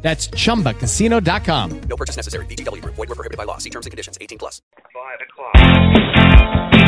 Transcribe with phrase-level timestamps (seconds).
[0.00, 1.80] That's chumbacasino.com.
[1.80, 2.46] No purchase necessary.
[2.46, 2.94] VGW Group.
[2.94, 3.58] Void were prohibited by law.
[3.58, 4.16] See terms and conditions.
[4.20, 4.62] 18 plus.
[4.94, 6.87] Five o'clock.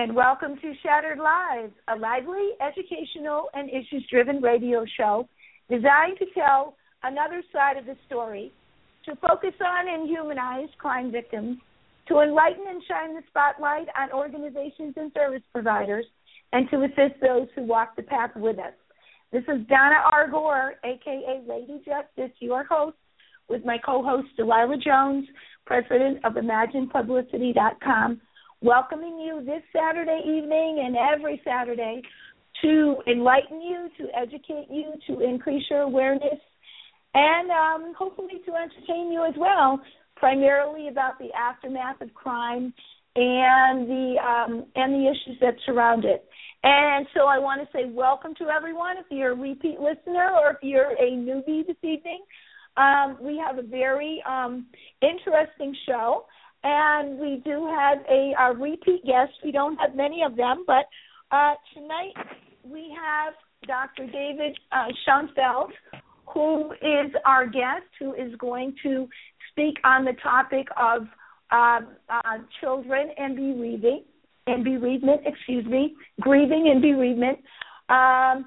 [0.00, 5.28] And welcome to Shattered Lives, a lively, educational, and issues driven radio show
[5.68, 8.50] designed to tell another side of the story,
[9.04, 11.58] to focus on and humanize crime victims,
[12.08, 16.06] to enlighten and shine the spotlight on organizations and service providers,
[16.54, 18.72] and to assist those who walk the path with us.
[19.32, 20.30] This is Donna R.
[20.30, 22.96] Gore, aka Lady Justice, your host,
[23.50, 25.26] with my co host Delilah Jones,
[25.66, 28.22] president of ImaginePublicity.com
[28.62, 32.02] welcoming you this Saturday evening and every Saturday
[32.62, 36.38] to enlighten you, to educate you, to increase your awareness,
[37.14, 39.80] and um, hopefully to entertain you as well,
[40.16, 42.72] primarily about the aftermath of crime
[43.16, 46.28] and the um, and the issues that surround it.
[46.62, 48.98] And so I want to say welcome to everyone.
[48.98, 52.22] If you're a repeat listener or if you're a newbie this evening,
[52.76, 54.66] um, we have a very um,
[55.00, 56.26] interesting show
[56.62, 59.32] and we do have a, a repeat guest.
[59.44, 60.86] We don't have many of them, but
[61.30, 62.14] uh, tonight
[62.64, 63.34] we have
[63.66, 64.06] Dr.
[64.06, 65.70] David uh, Schonfeld,
[66.32, 69.08] who is our guest, who is going to
[69.50, 71.02] speak on the topic of
[71.50, 74.04] uh, uh, children and bereaving
[74.46, 75.22] and bereavement.
[75.24, 77.38] Excuse me, grieving and bereavement.
[77.88, 78.46] Um,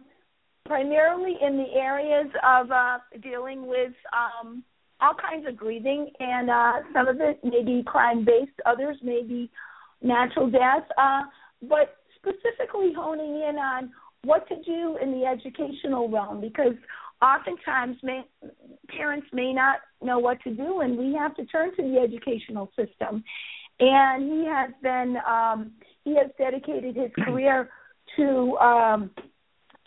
[0.65, 4.63] primarily in the areas of uh, dealing with um,
[5.03, 9.21] all kinds of grieving, and uh, some of it may be crime based, others may
[9.21, 9.51] be
[10.01, 11.23] natural death, uh,
[11.61, 13.91] but specifically honing in on
[14.23, 16.73] what to do in the educational realm because
[17.21, 18.21] oftentimes may,
[18.87, 22.69] parents may not know what to do, and we have to turn to the educational
[22.77, 23.23] system.
[23.79, 25.71] And he has been um,
[26.05, 27.69] he has dedicated his career
[28.17, 29.09] to um,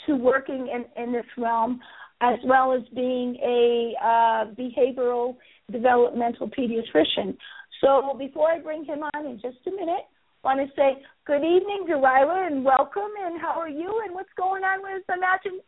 [0.06, 1.80] to working in, in this realm
[2.20, 5.36] as well as being a uh, behavioral
[5.70, 7.36] developmental pediatrician.
[7.80, 10.04] So before I bring him on in just a minute,
[10.44, 13.10] I want to say good evening, Delilah, and welcome.
[13.24, 14.02] And how are you?
[14.04, 15.60] And what's going on with Imagine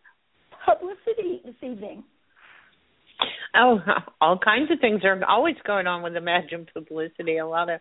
[0.65, 2.05] Publicity this evening?
[3.55, 3.79] Oh,
[4.21, 7.39] all kinds of things are always going on with Imagine Publicity.
[7.39, 7.81] A lot of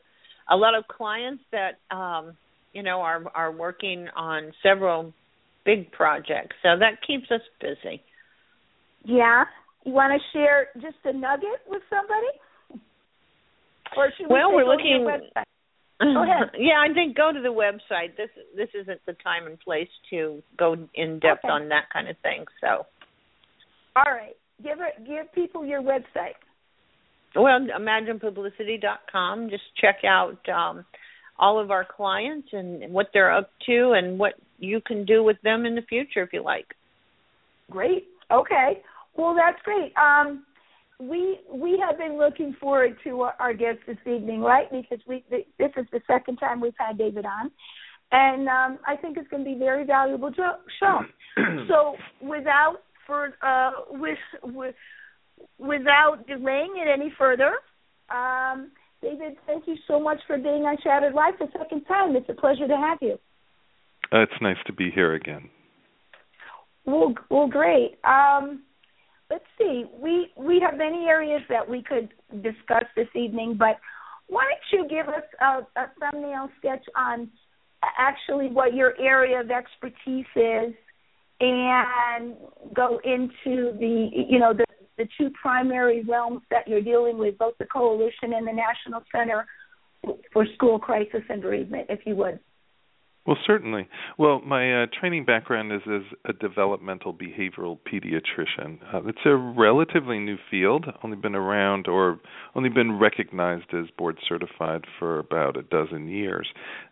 [0.49, 2.35] a lot of clients that um,
[2.73, 5.13] you know are are working on several
[5.65, 8.01] big projects, so that keeps us busy.
[9.03, 9.43] Yeah.
[9.85, 12.83] You want to share just a nugget with somebody?
[13.95, 15.03] Or should we well, we're to looking.
[15.03, 16.51] Go ahead.
[16.59, 18.15] yeah, I think go to the website.
[18.17, 21.51] This this isn't the time and place to go in depth Okay.
[21.51, 22.45] on that kind of thing.
[22.61, 22.85] So,
[23.95, 24.35] All right.
[24.61, 26.35] Give her, give people your website.
[27.35, 29.49] well, imaginepublicity.com.
[29.49, 30.83] Just check out um,
[31.39, 35.37] all of our clients and what they're up to and what you can do with
[35.43, 36.65] them in the future if you like.
[37.69, 38.07] Great.
[38.31, 38.81] Okay.
[39.15, 39.93] Well, that's great.
[39.97, 40.43] Um,
[40.99, 44.69] we we have been looking forward to our, our guest this evening, right?
[44.71, 47.51] Because we this is the second time we've had David on,
[48.11, 51.01] and um, I think it's going to be very valuable jo- show.
[51.67, 54.75] so, without for uh, with with
[55.59, 57.53] without delaying it any further,
[58.09, 58.71] um,
[59.01, 62.15] David, thank you so much for being on Shattered Life the second time.
[62.15, 63.19] It's a pleasure to have you.
[64.11, 65.49] Uh, it's nice to be here again.
[66.87, 67.99] Well, well, great.
[68.05, 68.63] Um,
[69.29, 69.83] let's see.
[70.01, 72.09] We we have many areas that we could
[72.41, 73.77] discuss this evening, but
[74.27, 77.29] why don't you give us a, a thumbnail sketch on
[77.99, 80.73] actually what your area of expertise is,
[81.41, 82.35] and
[82.73, 84.65] go into the you know the
[84.97, 89.45] the two primary realms that you're dealing with, both the coalition and the National Center
[90.31, 92.39] for School Crisis and Bereavement, if you would.
[93.27, 93.89] Well, certainly.
[94.17, 98.79] Well, my uh, training background is as a developmental behavioral pediatrician.
[98.93, 102.21] Uh, it's a relatively new field, only been around or
[102.55, 106.47] only been recognized as board certified for about a dozen years.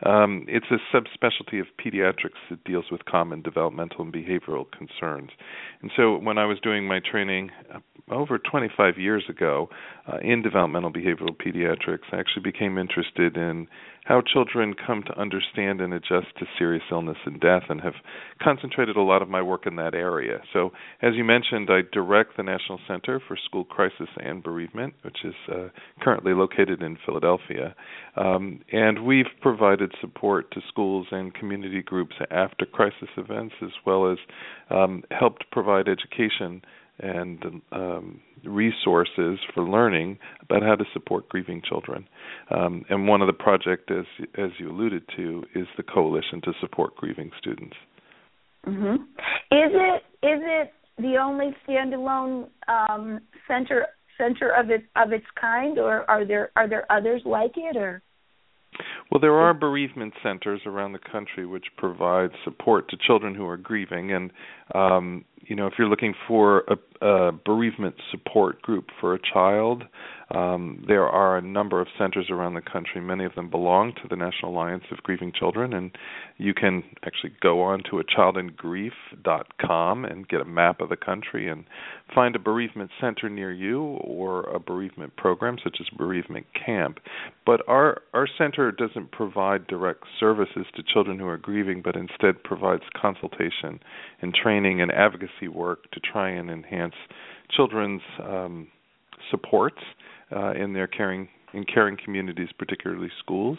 [0.06, 5.30] Um, it's a subspecialty of pediatrics that deals with common developmental and behavioral concerns.
[5.82, 7.80] And so when I was doing my training uh,
[8.12, 9.70] over 25 years ago
[10.12, 13.68] uh, in developmental behavioral pediatrics, I actually became interested in
[14.06, 17.96] how children come to understand and adjust to serious illness and death, and have
[18.42, 20.40] concentrated a lot of my work in that area.
[20.54, 20.72] So,
[21.02, 25.34] as you mentioned, I direct the National Center for School Crisis and Bereavement, which is
[25.52, 25.70] uh,
[26.02, 27.76] currently located in Philadelphia.
[28.16, 34.12] Um, and we've provided support to schools and community groups after crisis events, as well
[34.12, 34.20] as
[34.70, 36.62] um, helped provide education
[37.00, 42.08] and um, resources for learning about how to support grieving children.
[42.56, 44.06] Um, and one of the projects, as
[44.38, 47.76] as you alluded to, is the coalition to support grieving students.
[48.66, 48.96] Mm-hmm.
[48.96, 53.88] Is it is it the only standalone um, center
[54.18, 58.02] center of it of its kind, or are there are there others like it, or?
[59.12, 63.58] Well, there are bereavement centers around the country which provide support to children who are
[63.58, 64.32] grieving, and
[64.74, 69.84] um, you know, if you're looking for a, a bereavement support group for a child,
[70.32, 73.00] um, there are a number of centers around the country.
[73.00, 75.96] Many of them belong to the National Alliance of Grieving Children, and
[76.38, 81.48] you can actually go on to a childandgrief.com and get a map of the country
[81.48, 81.66] and
[82.14, 86.98] find a bereavement center near you or a bereavement program such as bereavement camp.
[87.46, 92.44] But our our center doesn't provide direct services to children who are grieving, but instead
[92.44, 93.80] provides consultation
[94.22, 96.96] and training and advocacy work to try and enhance
[97.56, 98.68] children's um,
[99.30, 99.82] supports
[100.32, 103.58] uh, in their caring in caring communities, particularly schools,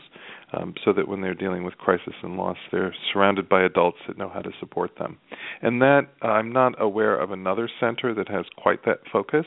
[0.52, 4.18] um, so that when they're dealing with crisis and loss, they're surrounded by adults that
[4.18, 5.16] know how to support them.
[5.62, 9.46] And that I'm not aware of another center that has quite that focus.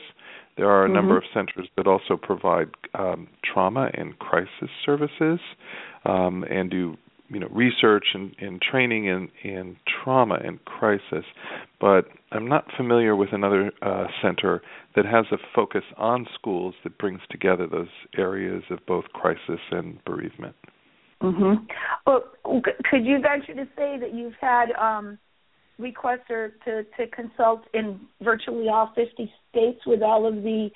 [0.56, 0.96] There are a mm-hmm.
[0.96, 5.38] number of centers that also provide um, trauma and crisis services
[6.04, 6.96] um, and do
[7.30, 11.24] you know research and, and training in, in trauma and crisis,
[11.80, 14.62] but I'm not familiar with another uh, center
[14.96, 17.88] that has a focus on schools that brings together those
[18.18, 20.56] areas of both crisis and bereavement.
[21.22, 21.64] Mm-hmm.
[22.06, 25.18] Well, could you venture to say that you've had um,
[25.78, 30.70] requests or to, to consult in virtually all 50 states with all of the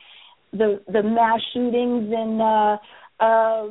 [0.52, 2.76] the, the mass shootings and uh,
[3.20, 3.68] uh,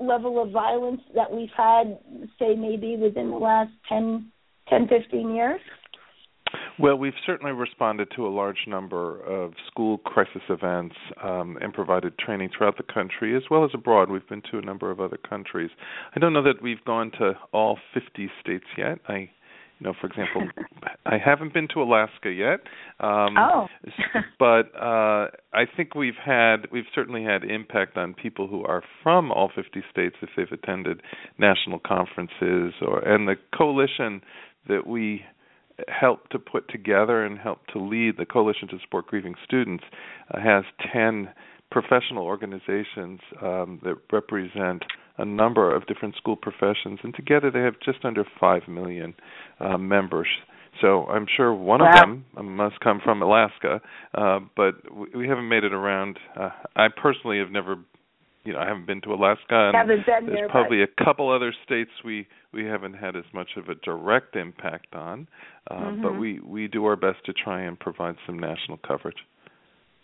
[0.00, 1.98] level of violence that we've had,
[2.38, 4.30] say, maybe within the last 10,
[4.68, 5.60] 10 15 years?
[6.78, 12.18] Well, we've certainly responded to a large number of school crisis events um, and provided
[12.18, 14.10] training throughout the country as well as abroad.
[14.10, 15.70] We've been to a number of other countries.
[16.14, 18.98] I don't know that we've gone to all 50 states yet.
[19.08, 19.30] I
[19.82, 20.48] know, for example,
[21.06, 22.60] I haven't been to Alaska yet.
[23.00, 23.66] Um, oh.
[24.38, 29.30] but uh, I think we've had we've certainly had impact on people who are from
[29.30, 31.02] all 50 states if they've attended
[31.38, 34.22] national conferences or and the coalition
[34.68, 35.24] that we
[35.88, 39.84] help to put together and help to lead the coalition to support grieving students
[40.32, 41.28] uh, has 10
[41.70, 44.84] professional organizations um, that represent
[45.18, 49.14] a number of different school professions, and together they have just under 5 million
[49.62, 50.28] uh, members.
[50.80, 51.90] So I'm sure one wow.
[51.90, 52.24] of them
[52.56, 53.80] must come from Alaska,
[54.14, 54.74] uh, but
[55.14, 56.18] we, haven't made it around.
[56.38, 57.76] Uh, I personally have never,
[58.44, 61.02] you know, I haven't been to Alaska, and haven't been there's there, probably but...
[61.02, 65.28] a couple other states we we haven't had as much of a direct impact on,
[65.70, 66.02] uh, mm-hmm.
[66.02, 69.18] but we we do our best to try and provide some national coverage.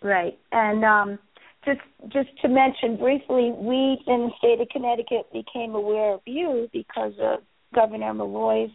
[0.01, 1.19] Right, and um,
[1.65, 6.69] just just to mention briefly, we in the state of Connecticut became aware of you
[6.71, 7.39] because of
[7.73, 8.69] Governor Malloy's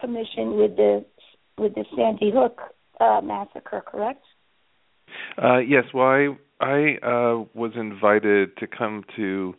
[0.00, 1.04] commission with the
[1.58, 2.60] with the Sandy Hook
[3.00, 4.24] uh, massacre, correct?
[5.42, 5.84] Uh, yes.
[5.92, 6.28] Well, I
[6.60, 9.54] I uh, was invited to come to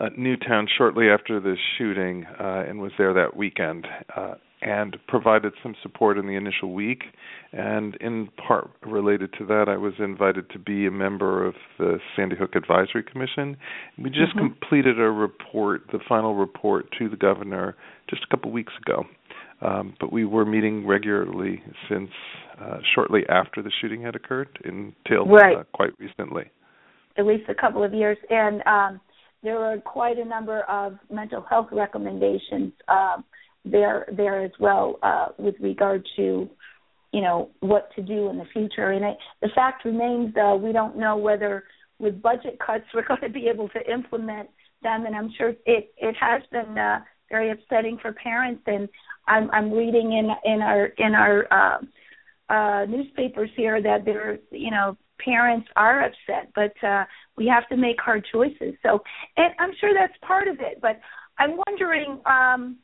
[0.00, 3.86] uh, Newtown shortly after the shooting uh, and was there that weekend.
[4.14, 7.04] Uh, and provided some support in the initial week.
[7.52, 11.98] And in part related to that, I was invited to be a member of the
[12.16, 13.58] Sandy Hook Advisory Commission.
[13.98, 14.48] We just mm-hmm.
[14.48, 17.76] completed a report, the final report to the governor,
[18.08, 19.04] just a couple weeks ago.
[19.60, 22.10] Um, but we were meeting regularly since
[22.60, 25.58] uh, shortly after the shooting had occurred until right.
[25.58, 26.44] uh, quite recently.
[27.16, 28.18] At least a couple of years.
[28.28, 29.00] And um,
[29.42, 32.72] there were quite a number of mental health recommendations.
[32.88, 33.24] Um,
[33.64, 36.48] there there as well uh, with regard to
[37.12, 38.90] you know what to do in the future.
[38.90, 41.64] And I, the fact remains, uh, we don't know whether
[41.98, 44.50] with budget cuts we're going to be able to implement
[44.82, 45.06] them.
[45.06, 47.00] And I'm sure it it has been uh,
[47.34, 48.62] very upsetting for parents.
[48.66, 48.88] And
[49.26, 51.78] I'm, I'm reading in in our in our uh,
[52.56, 57.04] uh, newspapers here that there, you know, parents are upset, but uh,
[57.38, 58.74] we have to make hard choices.
[58.84, 58.90] So,
[59.36, 60.76] and I'm sure that's part of it.
[60.80, 60.96] But
[61.38, 62.78] I'm wondering, um,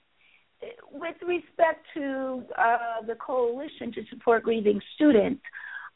[0.93, 5.43] with respect to uh, the coalition to support grieving students,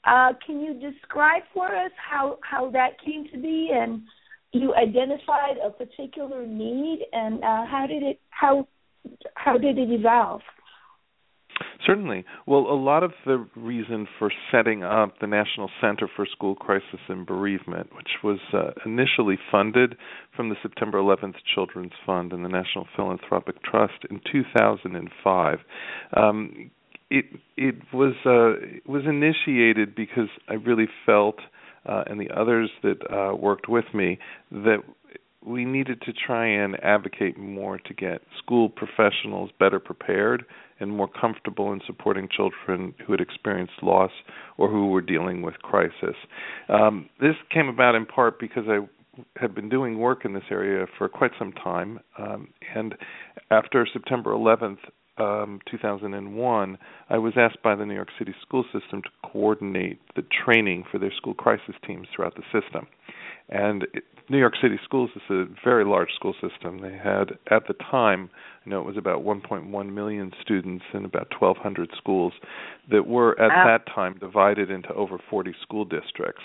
[0.04, 4.02] uh, can you describe for us how how that came to be and
[4.54, 8.66] you identified a particular need and uh, how did it how
[9.34, 10.40] how did it evolve?
[11.86, 12.24] Certainly.
[12.46, 17.00] Well, a lot of the reason for setting up the National Center for School Crisis
[17.08, 19.96] and Bereavement, which was uh, initially funded
[20.34, 25.58] from the September 11th Children's Fund and the National Philanthropic Trust in 2005,
[26.16, 26.70] um,
[27.10, 31.36] it it was uh, it was initiated because I really felt,
[31.86, 34.18] uh, and the others that uh, worked with me,
[34.50, 34.78] that
[35.44, 40.44] we needed to try and advocate more to get school professionals better prepared
[40.80, 44.10] and more comfortable in supporting children who had experienced loss
[44.56, 46.16] or who were dealing with crisis.
[46.68, 48.80] Um, this came about in part because I
[49.36, 52.94] had been doing work in this area for quite some time, um, and
[53.50, 54.78] after September 11th,
[55.18, 56.78] um, 2001,
[57.08, 60.98] I was asked by the New York City school system to coordinate the training for
[60.98, 62.86] their school crisis teams throughout the system.
[63.48, 63.86] And
[64.30, 66.80] New York City schools is a very large school system.
[66.80, 68.30] They had at the time,
[68.64, 72.32] you know, it was about 1.1 million students in about 1,200 schools
[72.90, 73.64] that were at wow.
[73.66, 76.42] that time divided into over 40 school districts.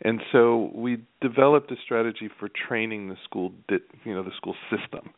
[0.00, 5.10] And so we developed a strategy for training the school, you know, the school system,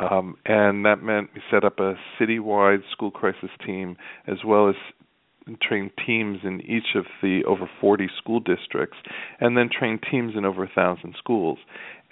[0.00, 4.74] um, and that meant we set up a citywide school crisis team as well as
[5.60, 8.96] train teams in each of the over 40 school districts,
[9.40, 11.58] and then train teams in over a thousand schools.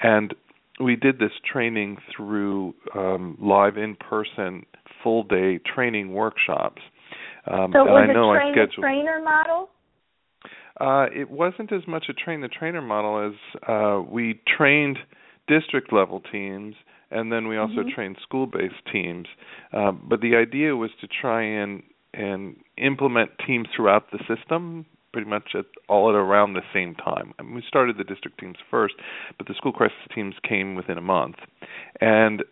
[0.02, 0.34] And
[0.82, 4.64] we did this training through um, live in-person
[5.02, 6.82] full-day training workshops.
[7.46, 9.68] Um, so was I know train the trainer model?
[10.80, 14.98] Uh, it wasn't as much a train the trainer model as uh, we trained
[15.46, 16.74] district level teams
[17.10, 17.94] and then we also mm-hmm.
[17.94, 19.26] trained school based teams.
[19.72, 21.82] Uh, but the idea was to try and
[22.14, 27.32] and implement teams throughout the system pretty much at all at around the same time.
[27.38, 28.94] I mean, we started the district teams first,
[29.38, 31.36] but the school crisis teams came within a month.
[32.00, 32.44] And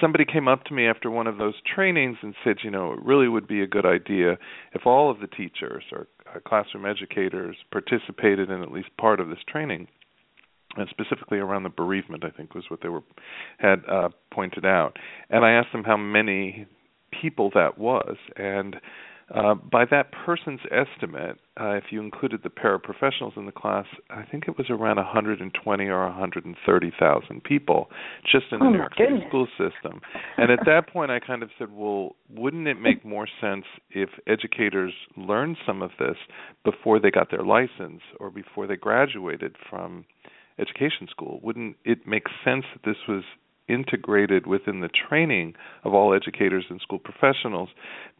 [0.00, 3.02] somebody came up to me after one of those trainings and said, you know, it
[3.02, 4.38] really would be a good idea
[4.74, 9.28] if all of the teachers or uh, classroom educators participated in at least part of
[9.28, 9.88] this training.
[10.76, 13.02] And specifically around the bereavement, I think was what they were
[13.58, 14.96] had uh, pointed out.
[15.30, 16.66] And I asked them how many
[17.20, 18.16] people that was.
[18.36, 18.76] And
[19.34, 24.22] uh, by that person's estimate, uh, if you included the paraprofessionals in the class, I
[24.22, 27.88] think it was around 120 or 130,000 people
[28.30, 30.00] just in oh the New York City school system.
[30.36, 34.10] and at that point, I kind of said, well, wouldn't it make more sense if
[34.26, 36.16] educators learned some of this
[36.62, 40.04] before they got their license or before they graduated from
[40.58, 41.40] education school?
[41.42, 43.24] Wouldn't it make sense that this was
[43.68, 45.54] integrated within the training
[45.84, 47.68] of all educators and school professionals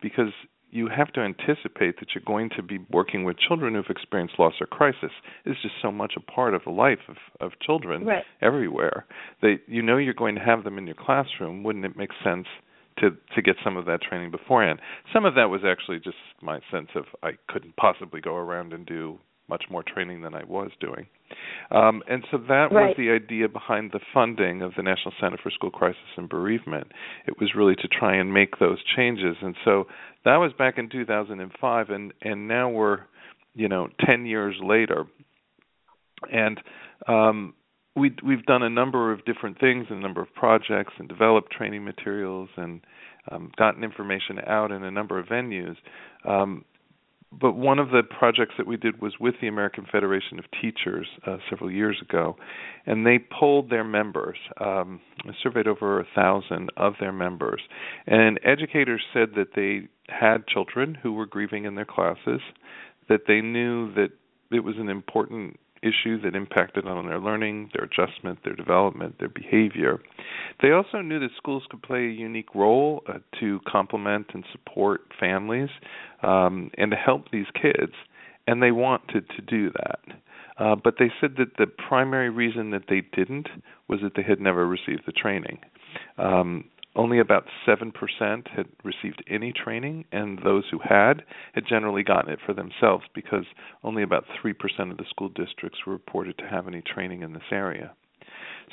[0.02, 0.32] because
[0.74, 4.54] you have to anticipate that you're going to be working with children who've experienced loss
[4.60, 5.12] or crisis.
[5.44, 8.24] It's just so much a part of the life of, of children right.
[8.42, 9.06] everywhere
[9.40, 11.62] that you know you're going to have them in your classroom.
[11.62, 12.46] Wouldn't it make sense
[12.98, 14.80] to to get some of that training beforehand?
[15.12, 18.84] Some of that was actually just my sense of I couldn't possibly go around and
[18.84, 21.06] do much more training than I was doing.
[21.70, 22.88] Um, and so that right.
[22.88, 26.88] was the idea behind the funding of the National Center for School Crisis and Bereavement.
[27.26, 29.36] It was really to try and make those changes.
[29.42, 29.86] And so
[30.24, 33.00] that was back in 2005 and and now we're
[33.54, 35.04] you know 10 years later
[36.32, 36.60] and
[37.06, 37.54] um
[37.96, 41.84] we we've done a number of different things, a number of projects, and developed training
[41.84, 42.80] materials, and
[43.30, 45.76] um, gotten information out in a number of venues.
[46.24, 46.64] Um,
[47.40, 51.06] but one of the projects that we did was with the American Federation of Teachers
[51.26, 52.36] uh, several years ago,
[52.86, 55.00] and they polled their members, um,
[55.42, 57.60] surveyed over a thousand of their members,
[58.06, 62.40] and educators said that they had children who were grieving in their classes,
[63.08, 64.10] that they knew that
[64.50, 69.28] it was an important issue that impacted on their learning, their adjustment, their development, their
[69.28, 70.00] behavior.
[70.62, 75.02] They also knew that schools could play a unique role uh, to complement and support
[75.20, 75.68] families
[76.22, 77.92] um, and to help these kids,
[78.46, 80.00] and they wanted to do that.
[80.56, 83.48] Uh, but they said that the primary reason that they didn't
[83.88, 85.58] was that they had never received the training.
[86.18, 86.64] Um,
[86.96, 87.92] only about 7%
[88.48, 91.22] had received any training, and those who had
[91.54, 93.44] had generally gotten it for themselves because
[93.82, 94.54] only about 3%
[94.90, 97.94] of the school districts were reported to have any training in this area.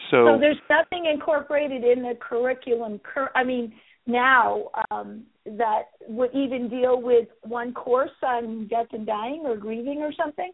[0.09, 2.99] So, so there's nothing incorporated in the curriculum.
[3.03, 3.73] Cur- I mean,
[4.07, 9.99] now um, that would even deal with one course on death and dying or grieving
[9.99, 10.51] or something.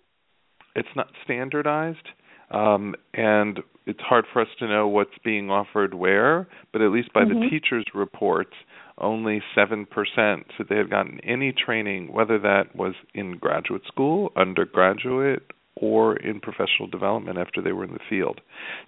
[0.76, 2.08] It's not standardized,
[2.52, 6.48] um, and it's hard for us to know what's being offered where.
[6.72, 7.40] But at least by mm-hmm.
[7.40, 8.54] the teachers' reports,
[9.00, 15.44] only 7% said they had gotten any training, whether that was in graduate school, undergraduate,
[15.76, 18.42] or in professional development after they were in the field.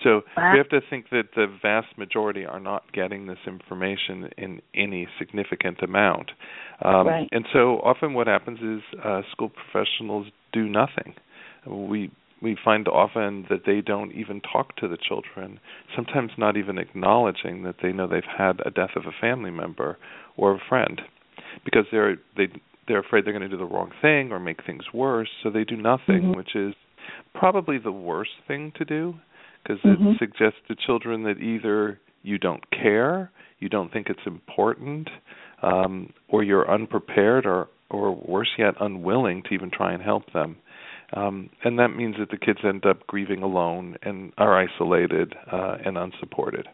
[0.03, 0.51] So wow.
[0.53, 5.08] we have to think that the vast majority are not getting this information in any
[5.20, 6.32] significant amount.
[6.84, 7.29] Um, right.
[7.32, 11.13] And so often what happens is uh, school professionals do nothing.
[11.68, 15.60] We we find often that they don't even talk to the children,
[15.96, 19.98] sometimes not even acknowledging that they know they've had a death of a family member
[20.38, 21.01] or a friend
[21.65, 22.48] because they're they
[22.88, 25.63] they're afraid they're going to do the wrong thing or make things worse, so they
[25.63, 26.38] do nothing, mm-hmm.
[26.38, 26.74] which is
[27.36, 29.13] probably the worst thing to do
[29.62, 30.08] because mm-hmm.
[30.08, 35.10] it suggests to children that either you don't care, you don't think it's important,
[35.62, 40.58] um, or you're unprepared, or or worse yet, unwilling to even try and help them.
[41.13, 45.77] Um, and that means that the kids end up grieving alone and are isolated uh,
[45.83, 46.67] and unsupported.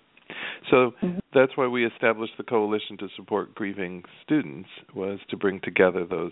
[0.70, 1.20] So mm-hmm.
[1.34, 6.32] that's why we established the coalition to support grieving students was to bring together those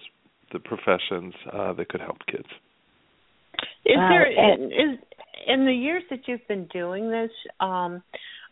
[0.51, 2.47] the professions uh, that could help kids.
[3.85, 4.99] Is there is
[5.47, 7.31] in the years that you've been doing this?
[7.59, 8.03] Um,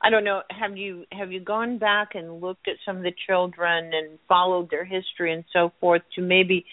[0.03, 0.41] I don't know.
[0.49, 4.69] Have you have you gone back and looked at some of the children and followed
[4.71, 6.65] their history and so forth to maybe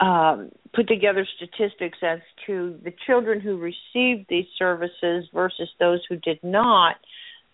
[0.00, 6.16] um, put together statistics as to the children who received these services versus those who
[6.16, 6.96] did not?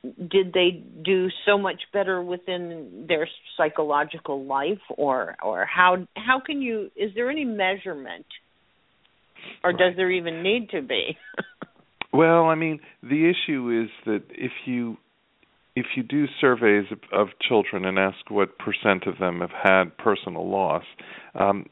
[0.04, 6.62] Did they do so much better within their psychological life, or or how how can
[6.62, 6.92] you?
[6.94, 8.26] Is there any measurement,
[9.64, 9.78] or right.
[9.78, 11.18] does there even need to be?
[12.12, 14.96] well, I mean, the issue is that if you
[15.74, 19.96] if you do surveys of, of children and ask what percent of them have had
[19.98, 20.84] personal loss,
[21.34, 21.66] um,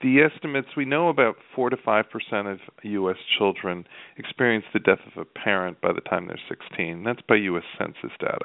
[0.00, 3.16] the estimates we know about 4 to 5 percent of U.S.
[3.38, 3.86] children
[4.18, 7.04] experience the death of a parent by the time they're 16.
[7.04, 7.64] That's by U.S.
[7.78, 8.44] Census data.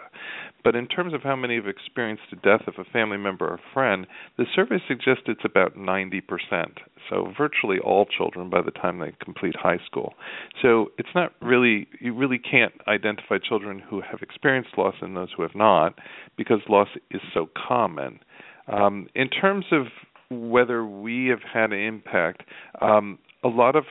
[0.63, 3.60] But in terms of how many have experienced the death of a family member or
[3.74, 6.80] friend, the survey suggests it's about 90 percent.
[7.10, 10.13] So virtually all children by the time they complete high school.
[10.62, 15.30] So it's not really you really can't identify children who have experienced loss and those
[15.36, 16.00] who have not
[16.38, 18.19] because loss is so common.
[18.67, 19.88] Um, in terms of
[20.30, 22.44] whether we have had an impact.
[22.82, 23.86] Um, a lot of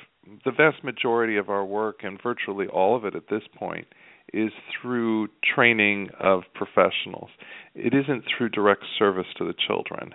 [0.44, 3.86] the vast majority of our work, and virtually all of it at this point,
[4.32, 7.30] is through training of professionals.
[7.74, 10.14] It isn't through direct service to the children.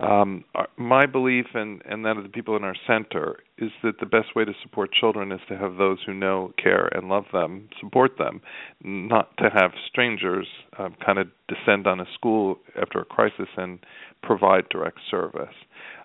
[0.00, 0.44] Um,
[0.76, 4.36] my belief and, and that of the people in our center is that the best
[4.36, 8.18] way to support children is to have those who know, care, and love them support
[8.18, 8.40] them,
[8.82, 10.46] not to have strangers
[10.78, 13.78] uh, kind of descend on a school after a crisis and
[14.22, 15.54] provide direct service.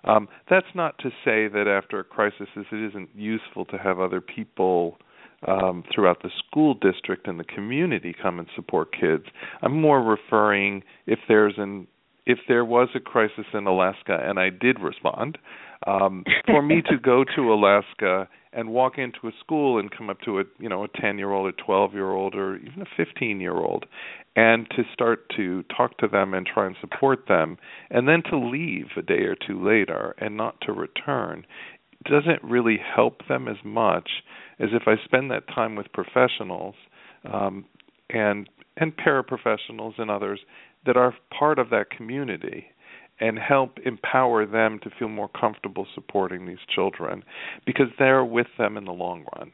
[0.04, 4.20] Um, that's not to say that after a crisis it isn't useful to have other
[4.20, 4.98] people
[5.46, 9.24] um, throughout the school district and the community come and support kids.
[9.60, 11.86] I'm more referring if there's an
[12.26, 15.38] if there was a crisis in Alaska and I did respond,
[15.86, 20.20] um, for me to go to Alaska and walk into a school and come up
[20.20, 23.04] to a you know a 10 year old or 12 year old or even a
[23.04, 23.86] 15 year old
[24.36, 27.56] and to start to talk to them and try and support them
[27.90, 31.44] and then to leave a day or two later and not to return
[32.04, 34.08] doesn't really help them as much
[34.58, 36.74] as if I spend that time with professionals
[37.24, 37.64] um,
[38.10, 40.40] and and paraprofessionals and others
[40.86, 42.66] that are part of that community
[43.20, 47.22] and help empower them to feel more comfortable supporting these children
[47.64, 49.52] because they're with them in the long run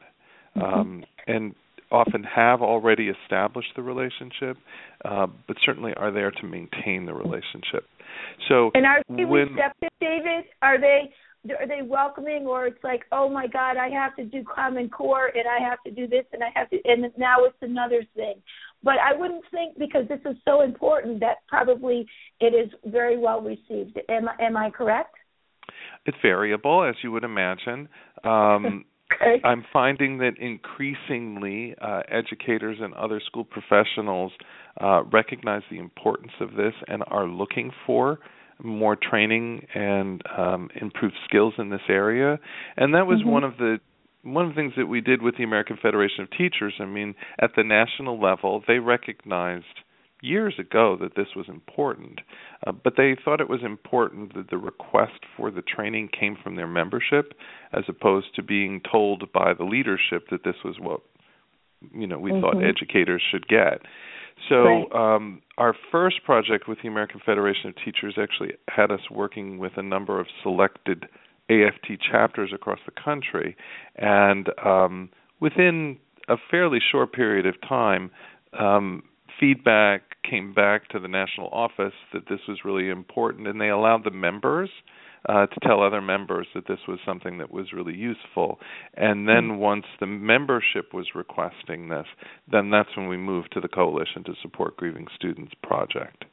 [0.57, 0.61] mm-hmm.
[0.61, 1.53] um, and
[1.91, 4.57] often have already established the relationship
[5.05, 7.85] uh, but certainly are there to maintain the relationship.
[8.47, 10.45] So and are they when, receptive david?
[10.61, 11.11] Are they
[11.57, 15.27] are they welcoming or it's like oh my god i have to do common core
[15.27, 18.35] and i have to do this and i have to and now it's another thing
[18.83, 22.05] but i wouldn't think because this is so important that probably
[22.39, 25.15] it is very well received am am i correct
[26.05, 27.87] it's variable as you would imagine
[28.23, 29.41] um okay.
[29.43, 34.31] i'm finding that increasingly uh, educators and other school professionals
[34.81, 38.19] uh, recognize the importance of this and are looking for
[38.63, 42.39] more training and um, improved skills in this area.
[42.77, 43.29] And that was mm-hmm.
[43.29, 43.79] one of the
[44.23, 46.73] one of the things that we did with the American Federation of Teachers.
[46.79, 49.65] I mean, at the national level, they recognized
[50.21, 52.19] years ago that this was important,
[52.67, 56.55] uh, but they thought it was important that the request for the training came from
[56.55, 57.33] their membership,
[57.71, 61.01] as opposed to being told by the leadership that this was what
[61.93, 62.41] you know we Mhm.
[62.41, 63.85] thought educators should get.
[64.49, 65.15] So Right.
[65.15, 69.77] um, our first project with the American Federation of Teachers actually had us working with
[69.77, 71.07] a number of selected
[71.49, 73.55] AFT chapters across the country,
[73.95, 75.09] and um,
[75.39, 78.11] within a fairly short period of time,
[78.59, 79.03] um,
[79.39, 84.03] feedback came back to the national office that this was really important, and they allowed
[84.03, 84.69] the members
[85.27, 88.59] uh, to tell other members that this was something that was really useful.
[88.95, 92.05] And then once the membership was requesting this,
[92.49, 96.25] then that's when we moved to the Coalition to Support Grieving Students project.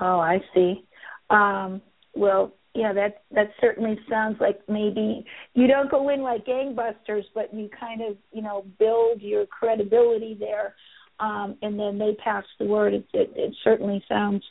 [0.00, 0.84] Oh, I see.
[1.28, 1.82] Um,
[2.14, 7.52] well, yeah, that that certainly sounds like maybe you don't go in like gangbusters, but
[7.52, 10.74] you kind of you know build your credibility there,
[11.20, 12.94] um, and then they pass the word.
[12.94, 14.42] It, it, it certainly sounds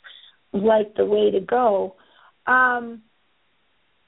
[0.52, 1.96] like the way to go.
[2.46, 3.02] Um,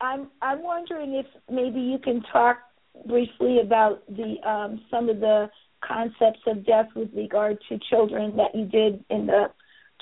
[0.00, 2.58] I'm I'm wondering if maybe you can talk
[3.06, 5.50] briefly about the um, some of the
[5.86, 9.46] concepts of death with regard to children that you did in the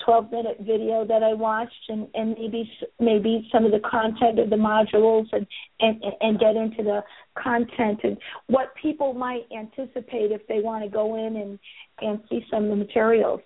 [0.05, 4.49] 12 minute video that I watched and, and maybe maybe some of the content of
[4.49, 5.47] the modules and,
[5.79, 7.01] and and get into the
[7.41, 11.59] content and what people might anticipate if they want to go in and
[12.01, 13.41] and see some of the materials.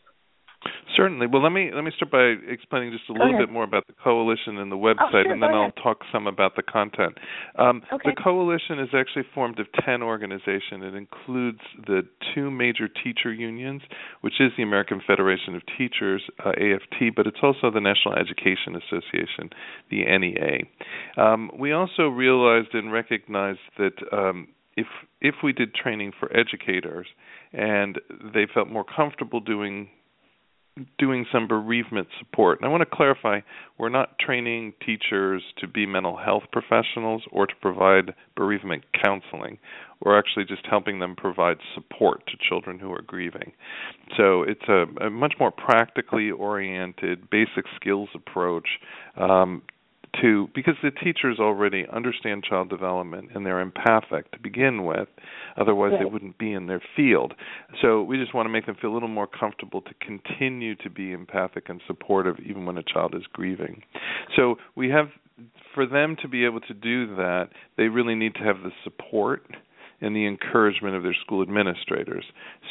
[0.96, 1.28] Certainly.
[1.28, 3.48] Well, let me let me start by explaining just a Go little ahead.
[3.48, 6.56] bit more about the coalition and the website, sure, and then I'll talk some about
[6.56, 7.18] the content.
[7.58, 8.12] Um, Okay.
[8.16, 10.84] The coalition is actually formed of ten organizations.
[10.84, 12.02] It includes the
[12.34, 13.82] two major teacher unions,
[14.22, 18.76] which is the American Federation of Teachers uh, (AFT), but it's also the National Education
[18.76, 19.50] Association,
[19.92, 20.64] the NEA.
[21.22, 24.88] Um, we also realized and recognized that um, if
[25.22, 27.08] if we did training for educators
[27.54, 28.00] and
[28.34, 29.90] they felt more comfortable doing
[30.98, 32.60] doing some bereavement support.
[32.60, 33.42] And I want to clarify
[33.78, 39.58] we're not training teachers to be mental health professionals or to provide bereavement counseling.
[40.04, 43.52] We're actually just helping them provide support to children who are grieving.
[44.16, 48.68] So it's a, a much more practically oriented, basic skills approach
[49.16, 49.64] um,
[50.22, 55.08] to because the teachers already understand child development and they're empathic to begin with
[55.58, 57.34] otherwise they wouldn't be in their field
[57.82, 60.90] so we just want to make them feel a little more comfortable to continue to
[60.90, 63.82] be empathic and supportive even when a child is grieving
[64.36, 65.08] so we have
[65.74, 69.44] for them to be able to do that they really need to have the support
[70.02, 72.24] and the encouragement of their school administrators.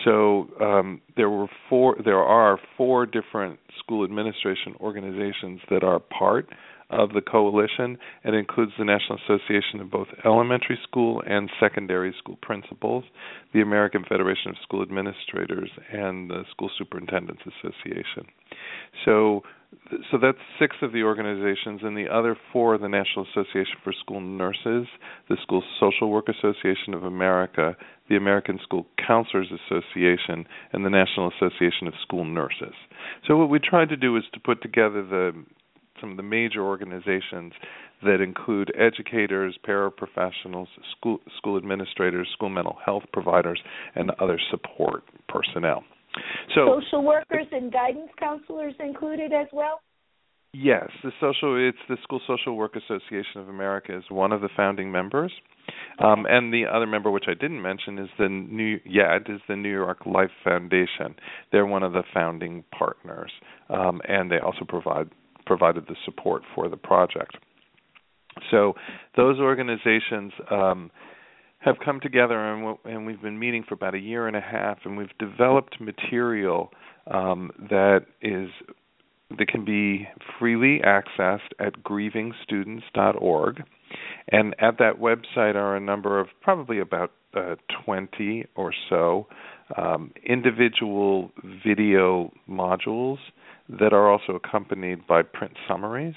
[0.04, 1.96] So um, there were four.
[2.04, 6.48] There are four different school administration organizations that are part
[6.90, 7.98] of the coalition.
[8.24, 13.04] It includes the National Association of both elementary school and secondary school principals,
[13.52, 18.26] the American Federation of School Administrators, and the School Superintendents Association.
[19.04, 19.42] So
[20.10, 24.20] so that's six of the organizations, and the other four the National Association for School
[24.20, 24.86] Nurses,
[25.28, 27.76] the School Social Work Association of America,
[28.08, 32.74] the American School Counselors Association, and the National Association of School Nurses.
[33.26, 35.32] So what we tried to do is to put together the
[36.00, 37.52] some of the major organizations
[38.02, 43.60] that include educators, paraprofessionals, school school administrators, school mental health providers,
[43.94, 45.84] and other support personnel.
[46.54, 49.80] So Social workers and guidance counselors included as well.
[50.52, 54.48] Yes, the social it's the School Social Work Association of America is one of the
[54.56, 55.32] founding members.
[55.98, 59.56] Um, and the other member, which I didn't mention, is the new yet is the
[59.56, 61.16] New York Life Foundation.
[61.52, 63.32] They're one of the founding partners,
[63.68, 65.10] um, and they also provide
[65.46, 67.36] provided the support for the project.
[68.50, 68.74] So
[69.16, 70.90] those organizations um,
[71.58, 74.40] have come together, and, w- and we've been meeting for about a year and a
[74.40, 76.70] half, and we've developed material
[77.06, 78.48] um, that is
[79.36, 80.06] that can be
[80.38, 83.62] freely accessed at grievingstudents.org.
[84.28, 89.26] And at that website are a number of probably about uh, 20 or so
[89.76, 91.32] um, individual
[91.66, 93.18] video modules
[93.68, 96.14] that are also accompanied by print summaries.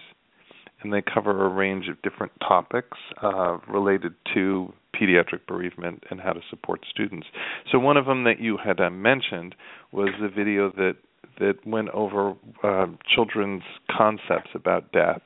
[0.81, 6.31] And they cover a range of different topics uh, related to pediatric bereavement and how
[6.31, 7.27] to support students.
[7.69, 9.55] So one of them that you had uh, mentioned
[9.91, 10.95] was the video that
[11.39, 12.33] that went over
[12.63, 15.21] uh, children's concepts about death,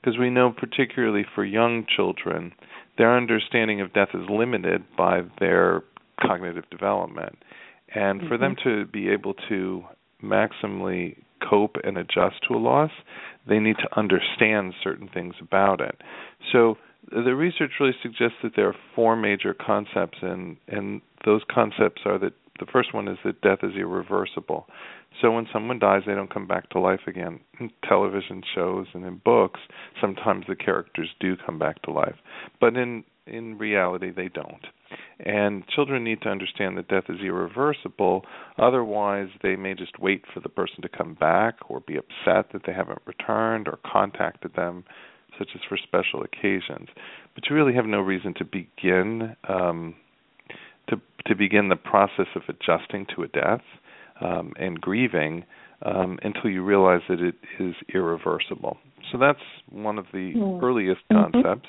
[0.00, 2.52] because we know particularly for young children,
[2.96, 5.82] their understanding of death is limited by their
[6.20, 7.36] cognitive development,
[7.94, 9.82] and for them to be able to
[10.22, 12.90] maximally cope and adjust to a loss,
[13.48, 15.96] they need to understand certain things about it.
[16.52, 16.76] So
[17.10, 22.18] the research really suggests that there are four major concepts, and and those concepts are
[22.18, 24.66] that The first one is that death is irreversible.
[25.20, 27.40] So when someone dies, they don't come back to life again.
[27.60, 29.60] In television shows and in books,
[30.00, 32.16] sometimes the characters do come back to life,
[32.60, 34.66] but in in reality, they don't.
[35.20, 38.24] And children need to understand that death is irreversible.
[38.58, 42.62] Otherwise, they may just wait for the person to come back or be upset that
[42.66, 44.84] they haven't returned or contacted them,
[45.38, 46.88] such as for special occasions.
[47.34, 49.94] But you really have no reason to begin um,
[50.88, 53.62] to to begin the process of adjusting to a death
[54.20, 55.44] um, and grieving
[55.84, 58.78] um, until you realize that it is irreversible.
[59.12, 59.38] So that's
[59.70, 60.62] one of the mm.
[60.62, 61.32] earliest mm-hmm.
[61.32, 61.68] concepts.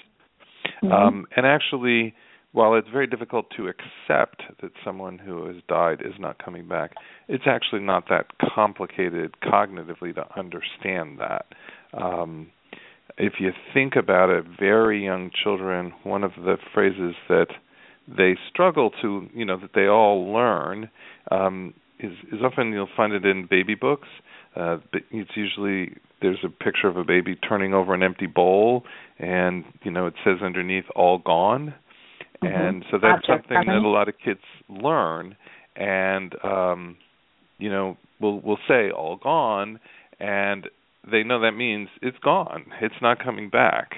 [0.83, 0.91] Mm-hmm.
[0.91, 2.13] Um, and actually,
[2.51, 6.93] while it's very difficult to accept that someone who has died is not coming back,
[7.27, 11.45] it's actually not that complicated cognitively to understand that.
[11.93, 12.47] Um,
[13.17, 17.47] if you think about it, very young children, one of the phrases that
[18.17, 20.89] they struggle to, you know, that they all learn
[21.31, 24.07] um, is, is often you'll find it in baby books.
[24.55, 24.77] Uh,
[25.11, 28.83] it's usually there's a picture of a baby turning over an empty bowl,
[29.19, 31.73] and you know it says underneath "all gone,"
[32.43, 32.47] mm-hmm.
[32.47, 35.35] and so that's Object something that a lot of kids learn,
[35.75, 36.97] and um,
[37.57, 39.79] you know we'll we'll say "all gone,"
[40.19, 40.67] and
[41.09, 43.91] they know that means it's gone, it's not coming back.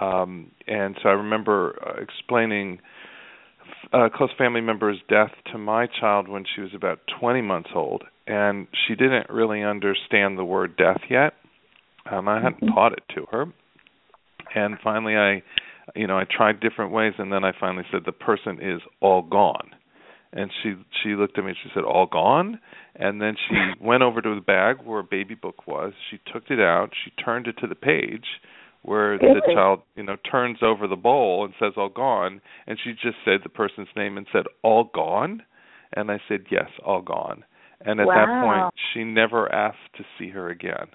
[0.00, 2.80] Um, and so I remember uh, explaining
[3.94, 8.02] a close family member's death to my child when she was about 20 months old,
[8.26, 11.34] and she didn't really understand the word death yet.
[12.10, 12.74] Um, I hadn't mm-hmm.
[12.74, 13.46] taught it to her,
[14.54, 15.42] and finally, I,
[15.94, 19.22] you know, I tried different ways, and then I finally said the person is all
[19.22, 19.70] gone,
[20.32, 22.58] and she she looked at me and she said all gone,
[22.96, 25.92] and then she went over to the bag where a baby book was.
[26.10, 28.26] She took it out, she turned it to the page
[28.84, 32.92] where the child, you know, turns over the bowl and says all gone, and she
[32.92, 35.42] just said the person's name and said all gone,
[35.94, 37.44] and I said yes, all gone.
[37.80, 38.14] And at wow.
[38.14, 40.88] that point, she never asked to see her again.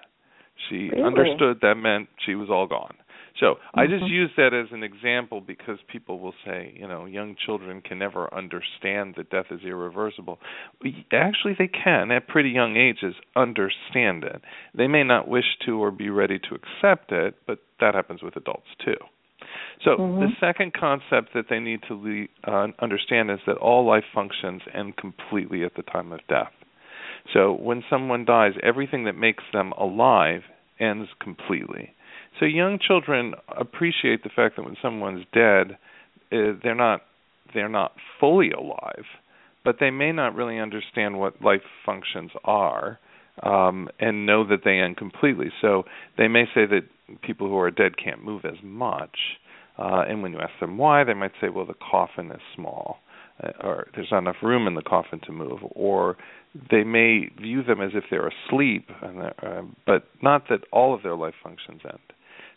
[0.69, 1.03] She really?
[1.03, 2.95] understood that meant she was all gone.
[3.39, 3.55] So.
[3.73, 4.13] I just mm-hmm.
[4.13, 8.33] use that as an example because people will say, you know, young children can never
[8.33, 10.39] understand that death is irreversible.
[11.11, 14.41] Actually, they can at pretty young ages understand it.
[14.75, 18.35] They may not wish to or be ready to accept it, but that happens with
[18.35, 18.97] adults too.
[19.83, 20.21] So mm-hmm.
[20.21, 24.61] the second concept that they need to le- uh, understand is that all life functions
[24.73, 26.51] end completely at the time of death.
[27.33, 30.41] So when someone dies, everything that makes them alive
[30.79, 31.93] ends completely.
[32.39, 35.77] So young children appreciate the fact that when someone's dead,
[36.31, 37.01] uh, they're not
[37.53, 39.05] they're not fully alive,
[39.65, 42.99] but they may not really understand what life functions are
[43.41, 45.47] um, and know that they end completely.
[45.61, 45.83] So
[46.17, 46.81] they may say that
[47.23, 49.17] people who are dead can't move as much.
[49.77, 52.99] Uh, and when you ask them why, they might say, well, the coffin is small,
[53.41, 56.17] uh, or there's not enough room in the coffin to move, or
[56.69, 61.01] they may view them as if they're asleep, and uh, but not that all of
[61.01, 61.99] their life functions end.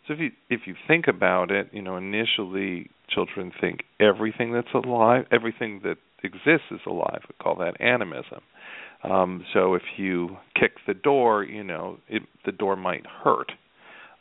[0.07, 4.73] So if you if you think about it, you know, initially children think everything that's
[4.75, 7.21] alive, everything that exists is alive.
[7.29, 8.41] We call that animism.
[9.05, 13.53] Um, so if you kick the door, you know, it, the door might hurt.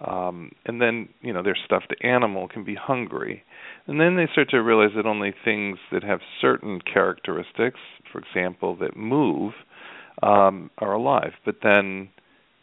[0.05, 3.43] Um, and then, you know, their stuffed animal can be hungry.
[3.85, 7.79] And then they start to realize that only things that have certain characteristics,
[8.11, 9.53] for example, that move,
[10.23, 11.33] um, are alive.
[11.45, 12.09] But then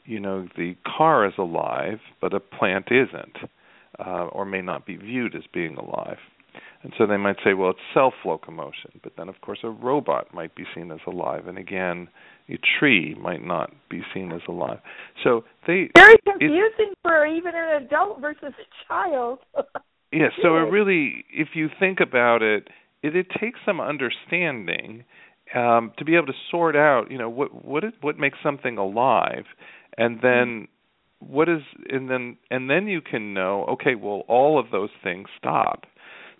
[0.08, 3.50] you know the car is alive, but a plant isn't,
[3.98, 6.16] uh, or may not be viewed as being alive.
[6.82, 10.32] And so they might say, well, it's self locomotion, but then of course a robot
[10.32, 12.08] might be seen as alive, and again,
[12.48, 14.78] a tree might not be seen as alive.
[15.22, 19.40] So they very confusing for even an adult versus a child.
[20.12, 22.68] yeah, so it really, if you think about it,
[23.02, 25.04] it, it takes some understanding
[25.54, 28.78] um, to be able to sort out, you know, what what is, what makes something
[28.78, 29.44] alive
[29.98, 30.68] and then
[31.22, 31.34] mm-hmm.
[31.34, 35.28] what is and then and then you can know okay well all of those things
[35.36, 35.84] stop.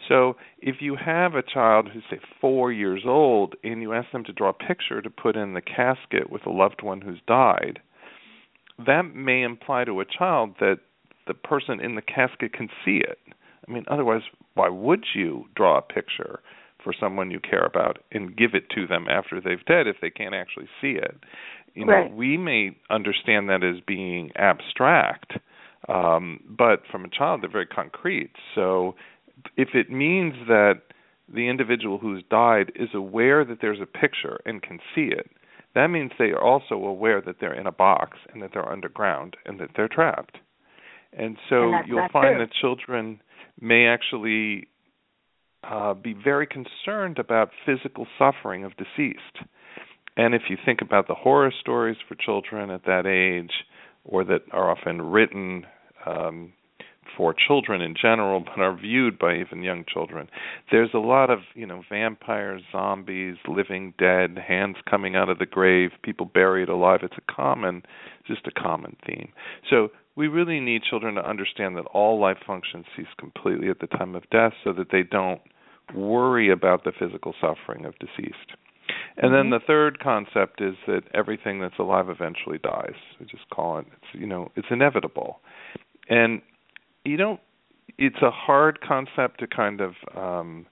[0.09, 4.25] So if you have a child who's say 4 years old and you ask them
[4.25, 7.81] to draw a picture to put in the casket with a loved one who's died
[8.87, 10.79] that may imply to a child that
[11.27, 13.19] the person in the casket can see it.
[13.69, 14.23] I mean otherwise
[14.55, 16.41] why would you draw a picture
[16.83, 20.11] for someone you care about and give it to them after they've dead if they
[20.11, 21.17] can't actually see it
[21.79, 22.13] you know, right.
[22.13, 25.35] we may understand that as being abstract,
[25.89, 28.33] um, but from a child, they're very concrete.
[28.55, 28.97] So,
[29.57, 30.81] if it means that
[31.33, 35.31] the individual who's died is aware that there's a picture and can see it,
[35.77, 39.37] that means they are also aware that they're in a box and that they're underground
[39.47, 40.39] and that they're trapped.
[41.13, 42.47] And so and you'll find true.
[42.47, 43.21] that children
[43.61, 44.67] may actually
[45.63, 49.47] uh, be very concerned about physical suffering of deceased.
[50.19, 53.53] And if you think about the horror stories for children at that age,
[54.05, 55.65] or that are often written
[56.07, 56.53] um,
[57.17, 60.29] for children in general, but are viewed by even young children.
[60.73, 65.47] There's a lot of, you know, vampires, zombies, living dead, hands coming out of the
[65.47, 67.01] grave, people buried alive.
[67.03, 67.83] It's a common,
[68.27, 69.29] just a common theme.
[69.71, 73.87] So we really need children to understand that all life functions cease completely at the
[73.87, 75.41] time of death so that they don't
[75.95, 78.57] worry about the physical suffering of deceased.
[79.21, 79.51] And then mm-hmm.
[79.51, 82.95] the third concept is that everything that's alive eventually dies.
[83.19, 85.41] We just call it it's you know, it's inevitable.
[86.09, 86.41] And
[87.05, 87.41] you don't
[87.99, 90.67] it's a hard concept to kind of um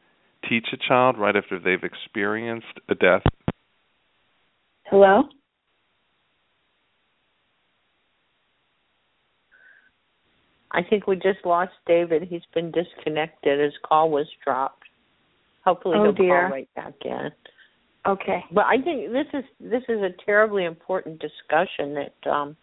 [0.49, 3.23] teach a child right after they've experienced a death.
[4.85, 5.25] Hello?
[10.71, 12.23] I think we just lost David.
[12.29, 13.59] He's been disconnected.
[13.59, 14.85] His call was dropped.
[15.65, 16.43] Hopefully oh, he'll dear.
[16.43, 17.31] call right back in.
[18.07, 18.45] Okay.
[18.53, 22.57] But I think this is this is a terribly important discussion that um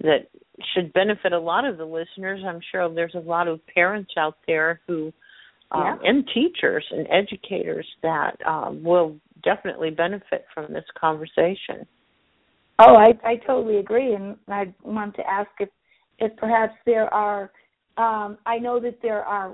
[0.00, 0.28] that
[0.74, 2.40] should benefit a lot of the listeners.
[2.46, 5.12] I'm sure there's a lot of parents out there who
[5.70, 5.96] um, yeah.
[6.02, 11.86] and teachers and educators that um, will definitely benefit from this conversation.
[12.78, 15.68] Oh, I I totally agree, and I want to ask if
[16.18, 17.50] if perhaps there are.
[17.96, 19.52] Um, I know that there are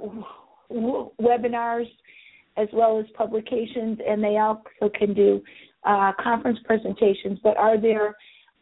[0.70, 1.86] webinars
[2.56, 5.42] as well as publications, and they also can do
[5.84, 7.38] uh, conference presentations.
[7.42, 8.14] But are there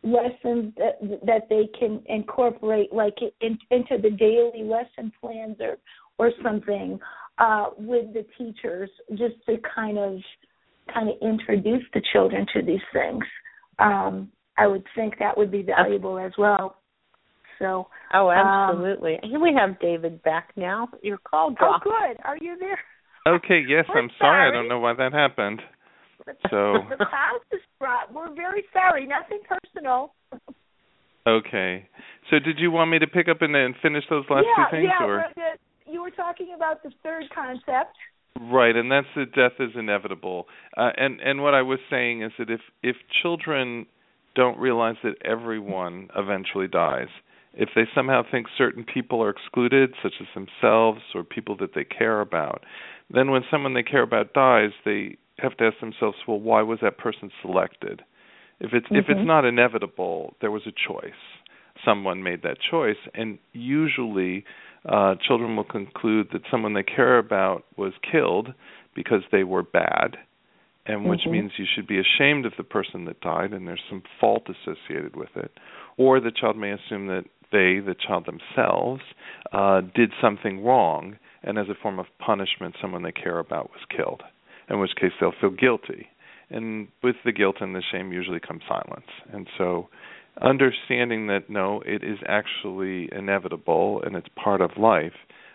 [0.02, 5.78] lessons that that they can incorporate, like in, into the daily lesson plans or
[6.18, 6.98] or something,
[7.38, 10.18] uh, with the teachers, just to kind of
[10.92, 13.24] kind of introduce the children to these things?
[13.78, 16.76] Um, I would think that would be valuable as well.
[17.58, 17.88] So.
[18.12, 19.18] Oh, um, absolutely.
[19.22, 20.88] Um, Here we have David back now.
[21.02, 21.86] Your call dropped.
[21.86, 22.18] Oh, good.
[22.24, 22.78] Are you there?
[23.26, 24.48] Okay, yes, We're I'm sorry.
[24.48, 25.60] I don't know why that happened.
[26.50, 28.14] So the house is brought.
[28.14, 29.08] We're very sorry.
[29.08, 30.14] Nothing personal.
[31.26, 31.88] okay.
[32.30, 34.70] So did you want me to pick up and, and finish those last yeah, two
[34.70, 35.04] things yeah.
[35.04, 37.96] or the, you were talking about the third concept.
[38.40, 40.46] Right, and that's that death is inevitable.
[40.76, 43.86] Uh, and and what I was saying is that if if children
[44.34, 47.08] don't realize that everyone eventually dies,
[47.54, 51.84] if they somehow think certain people are excluded, such as themselves or people that they
[51.84, 52.64] care about,
[53.12, 56.78] then when someone they care about dies, they have to ask themselves, well, why was
[56.82, 58.02] that person selected?
[58.60, 59.26] If it's if it's Mhm.
[59.26, 61.12] not inevitable, there was a choice.
[61.84, 64.44] Someone made that choice, and usually
[64.84, 68.52] uh, children will conclude that someone they care about was killed
[68.94, 70.18] because they were bad,
[70.86, 71.32] and which Mhm.
[71.32, 75.16] means you should be ashamed of the person that died, and there's some fault associated
[75.16, 75.58] with it.
[75.96, 79.02] Or the child may assume that they, the child themselves,
[79.52, 83.80] uh, did something wrong, and as a form of punishment, someone they care about was
[83.94, 84.22] killed.
[84.68, 86.08] In which case, they'll feel guilty,
[86.50, 89.06] and with the guilt and the shame usually comes silence.
[89.32, 89.88] And so,
[90.40, 95.12] understanding that no, it is actually inevitable and it's part of life,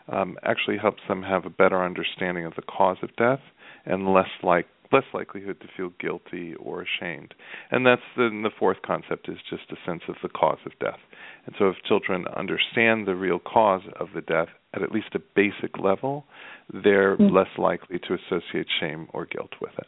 [0.10, 3.42] um, actually helps them have a better understanding of the cause of death
[3.86, 7.34] and less like less likelihood to feel guilty or ashamed.
[7.72, 11.00] And that's the, the fourth concept is just a sense of the cause of death.
[11.46, 15.20] And so if children understand the real cause of the death at at least a
[15.36, 16.26] basic level,
[16.74, 17.32] they're Mm.
[17.32, 19.88] less likely to associate shame or guilt with it.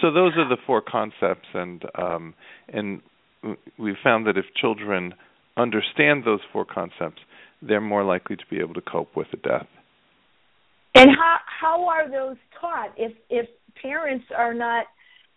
[0.00, 2.34] So those are the four concepts and um,
[2.68, 3.00] and
[3.78, 5.14] we found that if children
[5.56, 7.20] understand those four concepts,
[7.62, 9.66] they're more likely to be able to cope with the death.
[10.94, 12.92] And how how are those taught?
[12.96, 13.48] If if
[13.80, 14.86] parents are not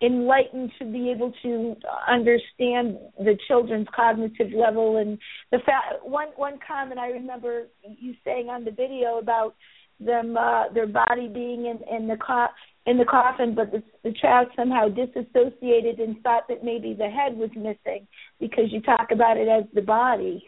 [0.01, 1.75] enlightened to be able to
[2.07, 5.17] understand the children's cognitive level and
[5.51, 9.55] the fact one one comment I remember you saying on the video about
[9.99, 12.53] them uh their body being in in the co-
[12.85, 17.35] in the coffin but the, the child somehow disassociated and thought that maybe the head
[17.35, 18.05] was missing
[18.39, 20.45] because you talk about it as the body.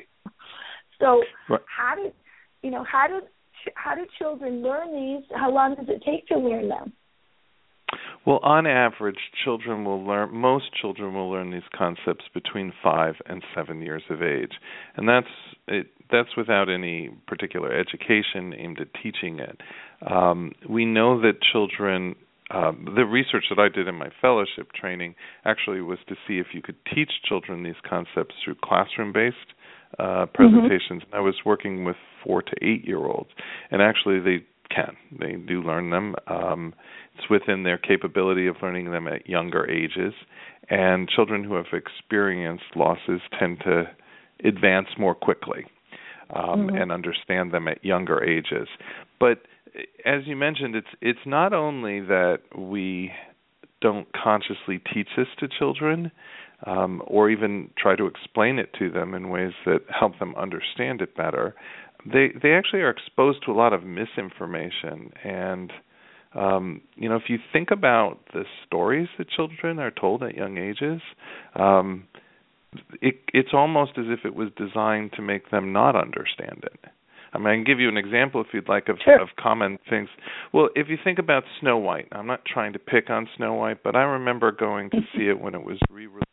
[1.00, 1.60] So Right.
[1.76, 2.14] how did
[2.62, 3.22] you know how do
[3.74, 5.26] how do children learn these?
[5.36, 6.94] How long does it take to learn them
[8.30, 10.32] Well, on average, children will learn.
[10.32, 14.52] Most children will learn these concepts between five and seven years of age,
[14.96, 15.26] and that's
[15.68, 19.60] it, that's without any particular education aimed at teaching it.
[20.06, 22.14] Um, we know that children.
[22.52, 26.48] Um, the research that I did in my fellowship training actually was to see if
[26.54, 29.38] you could teach children these concepts through classroom-based
[29.98, 31.02] uh, presentations.
[31.14, 33.30] I was working with four to eight-year-olds,
[33.72, 34.96] and actually they can.
[35.20, 36.16] They do learn them.
[36.28, 36.74] Um,
[37.18, 40.14] it's within their capability of learning them at younger ages.
[40.70, 43.90] And children who have experienced losses tend to
[44.44, 45.66] advance more quickly
[46.32, 46.82] um, Mhm.
[46.82, 48.70] and understand them at younger ages.
[49.20, 49.40] But
[50.06, 53.12] as you mentioned, it's it's not only that we
[53.82, 56.12] don't consciously teach this to children,
[56.66, 61.02] um, or even try to explain it to them in ways that help them understand
[61.02, 61.56] it better.
[62.06, 65.72] They they actually are exposed to a lot of misinformation and
[66.36, 70.58] um, you know, if you think about the stories that children are told at young
[70.58, 71.02] ages,
[71.56, 72.08] um,
[73.02, 76.80] it, it's almost as if it was designed to make them not understand it.
[77.34, 79.22] I mean, I can give you an example if you'd like of, sure.
[79.22, 80.10] of common things.
[80.54, 83.84] Well, if you think about Snow White, I'm not trying to pick on Snow White,
[83.84, 86.26] but I remember going to see it when it was re-released.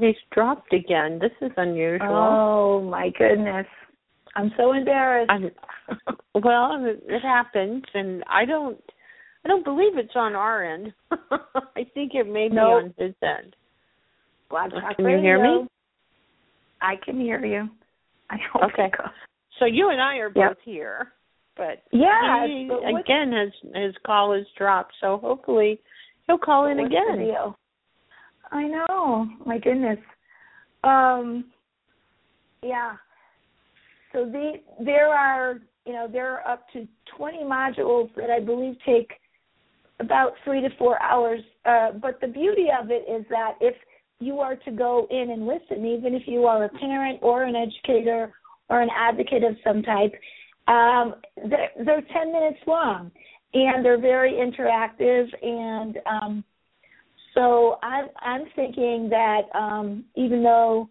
[0.00, 1.18] He's dropped again.
[1.20, 2.08] This is unusual.
[2.08, 3.66] Oh my goodness.
[4.34, 5.30] I'm so embarrassed.
[5.30, 5.50] I'm,
[6.42, 8.80] well, it happens, and I don't.
[9.44, 10.92] I don't believe it's on our end.
[11.10, 13.56] I think it may be on his end.
[14.50, 15.66] Blog Talk Can you hear me?
[16.82, 17.68] I can hear you.
[18.30, 18.90] I hope Okay.
[19.58, 20.48] So you and I are Yep.
[20.48, 21.12] both here,
[21.56, 24.94] but Yeah, he but again his his call is dropped.
[25.00, 25.80] So hopefully
[26.26, 27.34] he'll call in again.
[28.50, 29.28] I know.
[29.46, 29.98] My goodness.
[30.84, 31.44] Um
[32.62, 32.96] yeah.
[34.12, 36.86] So the there are you know, there are up to
[37.16, 39.12] twenty modules that I believe take
[40.00, 41.40] about three to four hours.
[41.64, 43.74] Uh, but the beauty of it is that if
[44.18, 47.54] you are to go in and listen, even if you are a parent or an
[47.54, 48.32] educator
[48.68, 50.12] or an advocate of some type,
[50.68, 51.14] um,
[51.48, 53.10] they're, they're 10 minutes long
[53.54, 55.26] and they're very interactive.
[55.42, 56.44] And um,
[57.40, 60.90] so I'm, I'm thinking that um, even though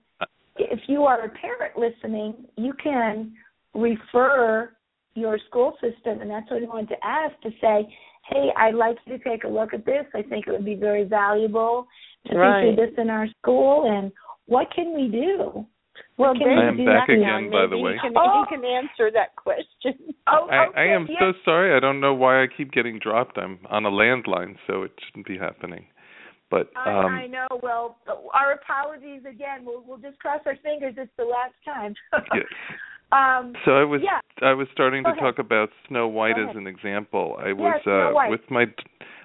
[0.57, 3.33] if you are a parent listening, you can
[3.75, 4.71] refer
[5.13, 7.87] your school system, and that's what I wanted to ask to say,
[8.29, 10.05] hey, I'd like you to take a look at this.
[10.15, 11.87] I think it would be very valuable
[12.27, 12.71] to Right.
[12.71, 14.11] feature this in our school, and
[14.47, 15.65] what can we do?
[16.17, 17.93] Well, Can Dave, I am do back again, by the way.
[17.93, 18.43] He can, Oh.
[18.49, 20.13] he can answer that question.
[20.27, 21.17] Oh, I, I am yes.
[21.19, 21.75] so sorry.
[21.75, 23.37] I don't know why I keep getting dropped.
[23.37, 25.85] I'm on a landline, so it shouldn't be happening.
[26.51, 27.47] But I, um, I know.
[27.61, 27.97] Well,
[28.33, 29.63] our apologies again.
[29.65, 30.95] We'll we'll just cross our fingers.
[30.97, 31.93] It's the last time.
[32.33, 32.45] Yes.
[33.11, 34.19] um, So I was Yeah.
[34.47, 35.35] I was starting Go to ahead.
[35.35, 36.55] talk about Snow White Go as ahead.
[36.57, 37.37] an example.
[37.39, 38.65] I Yeah, was uh with my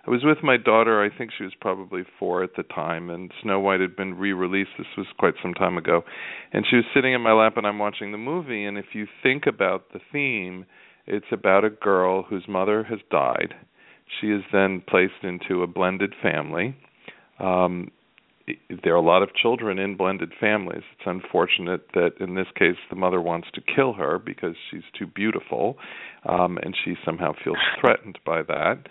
[0.07, 1.03] I was with my daughter.
[1.03, 4.72] I think she was probably 4 at the time and Snow White had been re-released.
[4.77, 6.05] This was quite some time ago.
[6.53, 9.07] And she was sitting in my lap and I'm watching the movie and if you
[9.22, 10.66] think about the theme,
[11.07, 13.55] it's about a girl whose mother has died.
[14.20, 16.77] She is then placed into a blended family.
[17.39, 17.91] Um
[18.85, 20.82] there are a lot of children in blended families.
[20.93, 25.07] It's unfortunate that in this case the mother wants to kill her because she's too
[25.07, 25.78] beautiful,
[26.28, 28.87] um, and she somehow feels threatened by that.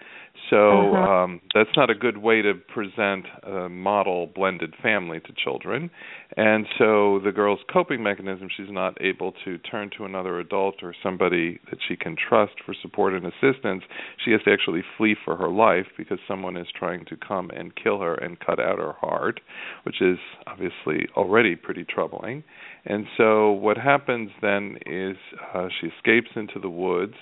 [0.50, 1.24] So Uh-huh.
[1.24, 5.90] um, that's not a good way to present a model blended family to children.
[6.36, 10.94] And so the girl's coping mechanism, she's not able to turn to another adult or
[11.02, 13.84] somebody that she can trust for support and assistance.
[14.24, 17.76] She has to actually flee for her life because someone is trying to come and
[17.76, 19.40] kill her and cut out her heart,
[19.84, 20.18] which is
[20.48, 22.44] obviously already pretty troubling.
[22.86, 25.16] And so what happens then is
[25.54, 27.14] uh, she escapes into the woods.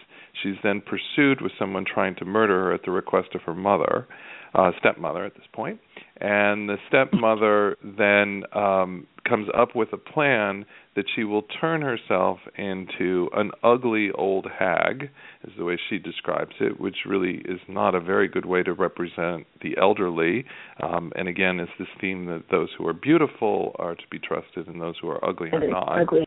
[0.41, 4.07] She's then pursued with someone trying to murder her at the request of her mother,
[4.53, 5.79] uh, stepmother at this point.
[6.19, 10.65] And the stepmother then um, comes up with a plan
[10.95, 15.09] that she will turn herself into an ugly old hag,
[15.43, 18.73] is the way she describes it, which really is not a very good way to
[18.73, 20.45] represent the elderly.
[20.83, 24.67] Um, and again, it's this theme that those who are beautiful are to be trusted
[24.67, 26.01] and those who are ugly are not.
[26.01, 26.25] Ugly.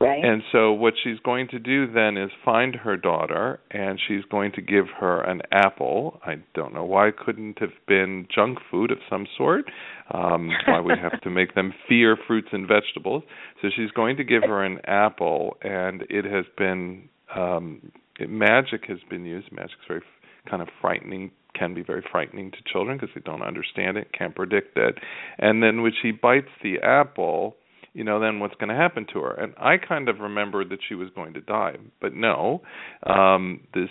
[0.00, 0.24] Right.
[0.24, 4.52] And so what she's going to do then is find her daughter and she's going
[4.52, 6.20] to give her an apple.
[6.26, 9.66] I don't know why it couldn't have been junk food of some sort.
[10.12, 13.22] Um why we have to make them fear fruits and vegetables.
[13.62, 18.86] So she's going to give her an apple and it has been um it, magic
[18.88, 19.50] has been used.
[19.52, 20.02] Magic's very
[20.48, 24.34] kind of frightening can be very frightening to children because they don't understand it, can't
[24.34, 24.98] predict it.
[25.38, 27.56] And then when she bites the apple,
[27.94, 29.32] you know, then what's going to happen to her?
[29.32, 32.60] And I kind of remembered that she was going to die, but no.
[33.04, 33.88] Um, this,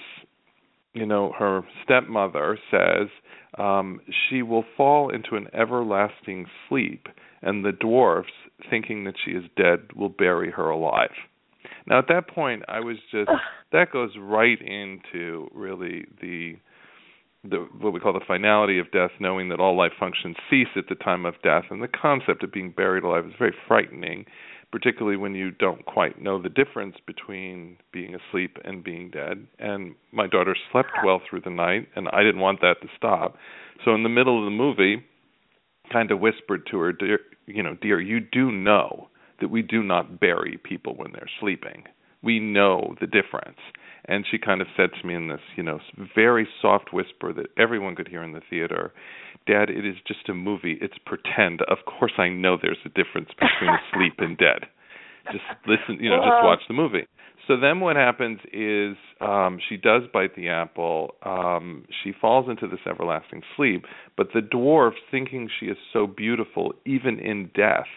[0.93, 3.07] you know, her stepmother says
[3.57, 7.07] um, she will fall into an everlasting sleep,
[7.41, 8.29] and the dwarfs,
[8.69, 11.11] thinking that she is dead, will bury her alive.
[11.87, 13.29] Now, at that point, I was just
[13.71, 16.55] that goes right into really the
[17.43, 20.87] the what we call the finality of death, knowing that all life functions cease at
[20.87, 24.25] the time of death, and the concept of being buried alive is very frightening,
[24.71, 29.45] particularly when you don't quite know the difference between being asleep and being dead.
[29.59, 33.37] And my daughter slept well through the night, and I didn't want that to stop.
[33.83, 35.03] So in the middle of the movie,
[35.91, 39.83] kind of whispered to her, "Dear, you know, dear, you do know that we do
[39.83, 41.83] not bury people when they're sleeping.
[42.21, 43.59] We know the difference."
[44.05, 45.79] And she kind of said to me in this, you know,
[46.13, 48.91] very soft whisper that everyone could hear in the theater,
[49.47, 50.77] "Dad, it is just a movie.
[50.81, 51.61] It's pretend.
[51.63, 54.67] Of course I know there's a difference between asleep and dead.
[55.31, 57.07] Just listen, you know, just watch the movie."
[57.47, 61.15] So then what happens is um she does bite the apple.
[61.23, 63.85] Um she falls into this everlasting sleep,
[64.17, 67.87] but the dwarf thinking she is so beautiful even in death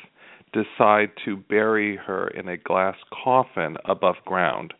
[0.52, 4.72] decide to bury her in a glass coffin above ground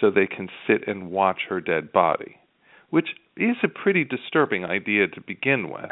[0.00, 2.36] so they can sit and watch her dead body,
[2.90, 5.90] which is a pretty disturbing idea to begin with.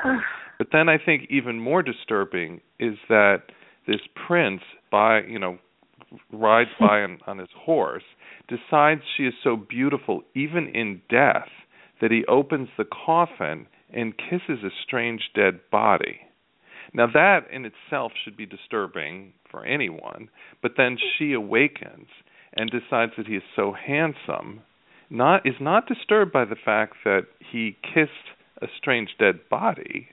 [0.59, 3.43] but then I think even more disturbing is that
[3.87, 5.59] this prince by, you know,
[6.33, 8.05] rides by on, on his horse,
[8.49, 11.49] decides she is so beautiful even in death
[12.01, 16.21] that he opens the coffin and kisses a strange dead body.
[16.95, 20.29] Now that in itself should be disturbing for anyone,
[20.61, 22.09] but then she awakens
[22.55, 24.63] and decides that he is so handsome,
[25.11, 28.11] not is not disturbed by the fact that he kissed
[28.61, 30.09] a strange dead body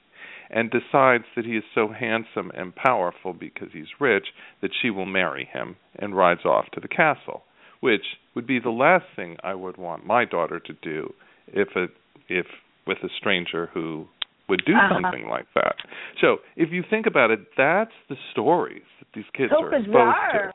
[0.50, 4.28] and decides that he is so handsome and powerful because he's rich
[4.62, 7.44] that she will marry him and rides off to the castle,
[7.82, 11.14] which would be the last thing I would want my daughter to do
[11.54, 11.86] if a
[12.28, 12.46] if
[12.88, 14.08] with a stranger who
[14.48, 14.96] would do Uh-huh.
[15.04, 15.76] something like that.
[16.20, 19.88] So if you think about it, that's the stories that these kids So are exposed
[19.88, 20.48] bizarre.
[20.48, 20.54] to.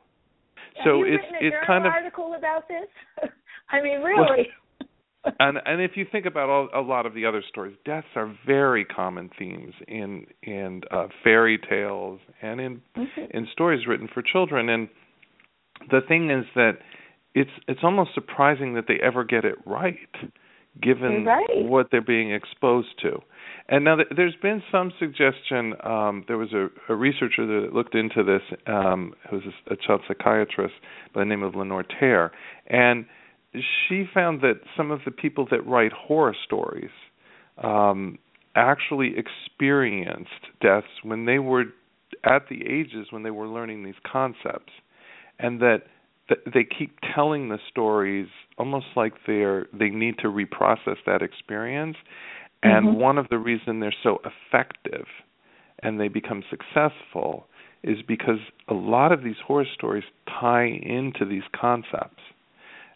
[0.83, 2.89] So it's it's kind of article about this?
[3.71, 4.49] I mean, really.
[5.39, 8.35] and and if you think about all, a lot of the other stories, deaths are
[8.47, 13.31] very common themes in in uh, fairy tales and in Mhm.
[13.31, 14.69] in stories written for children.
[14.69, 14.89] And
[15.91, 16.79] the thing is that
[17.35, 19.99] it's it's almost surprising that they ever get it right,
[20.81, 21.65] given Right.
[21.65, 23.23] what they're being exposed to.
[23.69, 25.75] And now th- there's been some suggestion.
[25.83, 29.77] Um, there was a, a researcher that looked into this, um, who was a, a
[29.77, 30.75] child psychiatrist
[31.15, 32.31] by the name of Lenore Terr,
[32.67, 33.07] and
[33.55, 36.91] she found that some of the people that write horror stories
[37.63, 38.19] um,
[38.57, 41.65] actually experienced deaths when they were
[42.25, 44.73] at the ages when they were learning these concepts,
[45.39, 45.83] and that
[46.29, 51.97] th- they keep telling the stories almost like they're they need to reprocess that experience.
[52.65, 52.99] And Mhm.
[52.99, 55.07] one of the reason they're so effective
[55.81, 57.47] and they become successful
[57.83, 62.23] is because a lot of these horror stories tie into these concepts.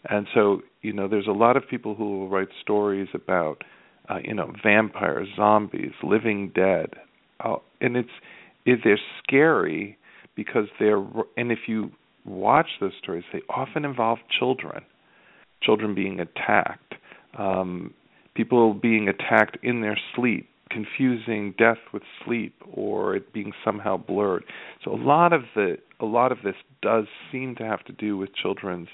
[0.09, 3.63] And so, you know, there's a lot of people who will write stories about,
[4.09, 6.95] uh, you know, vampires, zombies, living dead,
[7.41, 8.09] uh, and it's
[8.65, 9.97] it, they're scary
[10.35, 11.05] because they're
[11.37, 11.91] and if you
[12.25, 14.83] watch those stories, they often involve children,
[15.61, 16.95] children being attacked,
[17.37, 17.93] um,
[18.39, 24.45] people being attacked in their sleep, confusing death with sleep or it being somehow blurred.
[24.85, 28.15] So a lot of the a lot of this does seem to have to do
[28.17, 28.87] with children's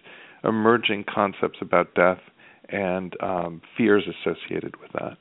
[0.44, 2.18] emerging concepts about death
[2.70, 5.18] and um, fears associated with that.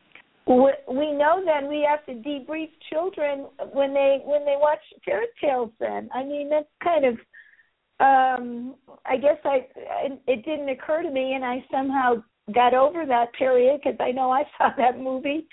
[0.47, 5.71] we, know then we have to debrief children when they when they watch fairy tales.
[5.79, 7.15] Then I mean that's kind of
[8.01, 9.67] um I guess I
[10.07, 12.23] it, it didn't occur to me, and I somehow
[12.53, 15.47] got over that period because I know I saw that movie.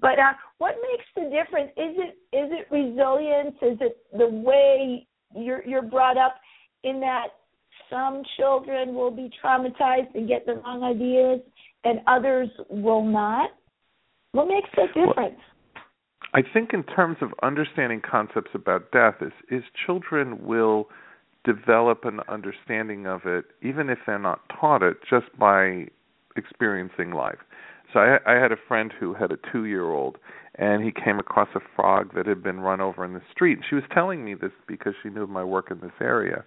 [0.00, 1.70] But uh, what makes the difference?
[1.76, 3.54] Is it is it resilience?
[3.62, 5.06] Is it the way
[5.36, 6.34] you're you're brought up
[6.82, 7.28] in that
[7.90, 11.40] some children will be traumatized and get the wrong ideas,
[11.84, 13.50] and others will not?
[14.32, 15.38] What makes the difference?
[16.34, 20.88] I think in terms of understanding concepts about death is is children will
[21.44, 25.86] develop an understanding of it even if they're not taught it just by
[26.36, 27.38] experiencing life.
[27.92, 30.18] So I, I had a friend who had a two-year-old,
[30.56, 33.60] and he came across a frog that had been run over in the street.
[33.68, 36.44] She was telling me this because she knew of my work in this area,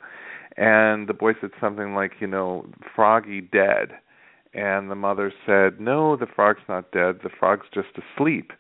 [0.58, 2.66] and the boy said something like, you know,
[2.96, 3.94] "Froggy dead,"
[4.54, 7.20] and the mother said, "No, the frog's not dead.
[7.24, 8.52] The frog's just asleep."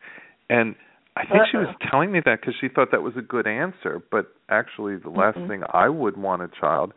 [0.49, 0.75] And
[1.17, 4.01] I think she was telling me that because she thought that was a good answer,
[4.11, 6.93] but actually, the last thing I would want a child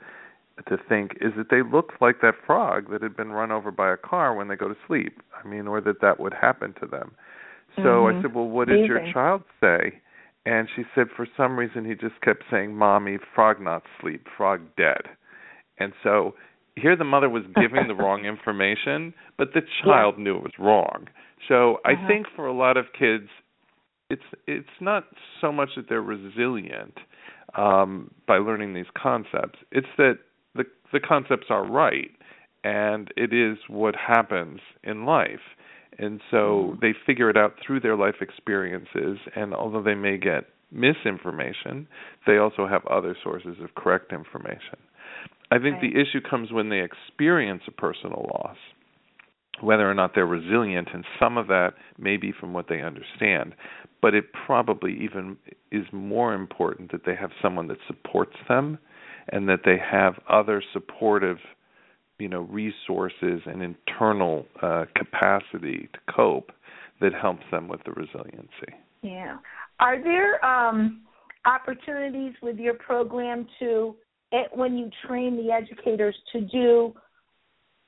[0.69, 3.93] to think is that they looked like that frog that had been run over by
[3.93, 5.21] a car when they go to sleep.
[5.43, 7.13] I mean, or that that would happen to them.
[7.83, 8.23] So I Mhm.
[8.23, 10.01] said, "Well, what did your child say?"
[10.47, 14.61] And she said, for some reason, he just kept saying, "Mommy, frog not sleep, frog
[14.77, 15.09] dead."
[15.79, 16.35] And so
[16.77, 21.09] here, the mother was giving the wrong information, but the child knew it was wrong.
[21.49, 22.07] So I Uh-huh.
[22.07, 23.29] think for a lot of kids,
[24.09, 25.05] it's it's not
[25.41, 26.99] so much that they're resilient
[27.57, 29.59] um, by learning these concepts.
[29.73, 30.19] It's that
[30.93, 32.11] the concepts are right,
[32.65, 35.41] and it is what happens in life.
[35.99, 36.79] And so mm-hmm.
[36.81, 39.19] they figure it out through their life experiences.
[39.35, 41.89] And although they may get misinformation,
[42.27, 44.79] they also have other sources of correct information.
[45.51, 45.93] I think Right.
[45.93, 48.57] the issue comes when they experience a personal loss,
[49.61, 53.55] whether or not they're resilient, and some of that may be from what they understand.
[54.01, 55.37] But it probably even
[55.73, 58.79] is more important that they have someone that supports them
[59.31, 61.39] and that they have other supportive
[62.19, 66.53] you know resources and internal uh, capacity to cope
[67.01, 68.75] that helps them with the resiliency.
[69.03, 69.39] Yeah.
[69.79, 71.03] Are there um,
[71.47, 73.97] opportunities with your program to,
[74.33, 76.95] eh, when you train the educators, to do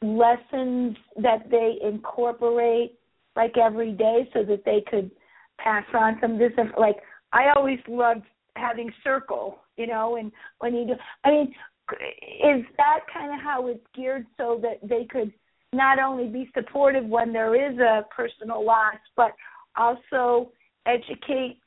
[0.02, 2.98] lessons that they incorporate
[3.36, 5.10] like every day so that they could
[5.58, 6.52] pass on some this?
[6.78, 6.96] Like,
[7.32, 8.24] I always loved
[8.56, 10.94] having circle, you know, and when you do,
[11.24, 11.54] I mean,
[11.92, 15.32] is that kind of how it's geared so that they could
[15.72, 19.32] not only be supportive when there is a personal loss, but
[19.76, 20.52] also
[20.86, 21.58] educate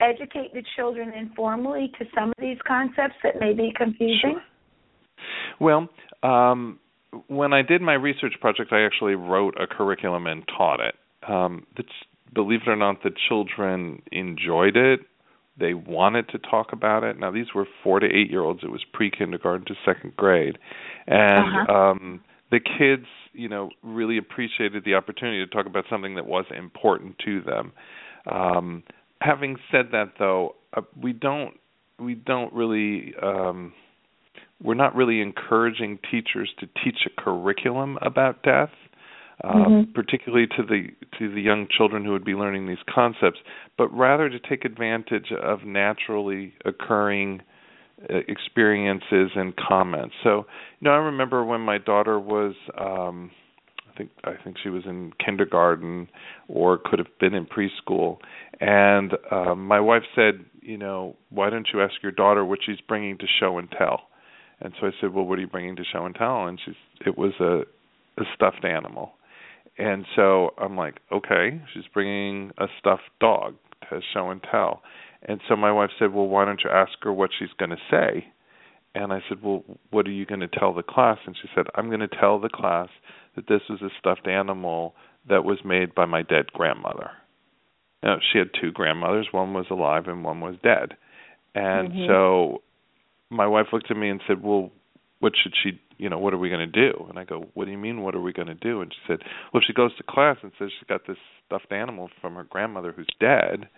[0.00, 4.40] educate the children informally to some of these concepts that may be confusing?
[4.40, 4.42] Sure.
[5.60, 5.88] Well,
[6.22, 6.78] um,
[7.26, 10.94] when I did my research project, I actually wrote a curriculum and taught it.
[11.28, 11.66] Um,
[12.34, 15.00] believe it or not, the children enjoyed it.
[15.58, 17.18] They wanted to talk about it.
[17.18, 18.60] Now, these were four to eight year olds.
[18.62, 20.58] It was pre kindergarten to second grade,
[21.06, 21.72] and Uh-huh.
[21.72, 22.20] um,
[22.50, 27.18] the kids, you know, really appreciated the opportunity to talk about something that was important
[27.24, 27.72] to them.
[28.26, 28.82] Um,
[29.20, 31.54] having said that, though, uh, we don't
[31.98, 33.72] we don't really um,
[34.62, 38.70] we're not really encouraging teachers to teach a curriculum about death,
[39.44, 39.94] uh, Mhm.
[39.94, 43.40] particularly to the to the young children who would be learning these concepts,
[43.76, 47.40] but rather to take advantage of naturally occurring
[48.08, 50.14] uh, experiences and comments.
[50.22, 50.46] So,
[50.80, 53.30] you know, I remember when my daughter was um
[53.92, 56.08] I think I think she was in kindergarten
[56.48, 58.18] or could have been in preschool
[58.60, 62.80] and um my wife said, you know, why don't you ask your daughter what she's
[62.88, 64.02] bringing to show and tell?
[64.62, 66.74] And so I said, "Well, what are you bringing to show and tell?" And she's
[67.06, 67.64] it was a
[68.20, 69.12] a stuffed animal.
[69.80, 73.56] And so I'm like, "Okay, she's bringing a stuffed dog
[73.88, 74.82] to show and tell."
[75.22, 77.80] And so my wife said, "Well, why don't you ask her what she's going to
[77.90, 78.26] say?"
[78.94, 81.66] And I said, "Well, what are you going to tell the class?" And she said,
[81.74, 82.88] "I'm going to tell the class
[83.36, 84.94] that this was a stuffed animal
[85.26, 87.12] that was made by my dead grandmother."
[88.02, 90.96] Now, she had two grandmothers, one was alive and one was dead.
[91.54, 92.06] And Mhm.
[92.06, 92.62] so
[93.30, 94.70] my wife looked at me and said, "Well,
[95.20, 97.66] what should she, you know, what are we going to do?" And I go, "What
[97.66, 99.20] do you mean what are we going to do?" And she said,
[99.52, 102.44] "Well, if she goes to class and says she got this stuffed animal from her
[102.44, 103.68] grandmother who's dead,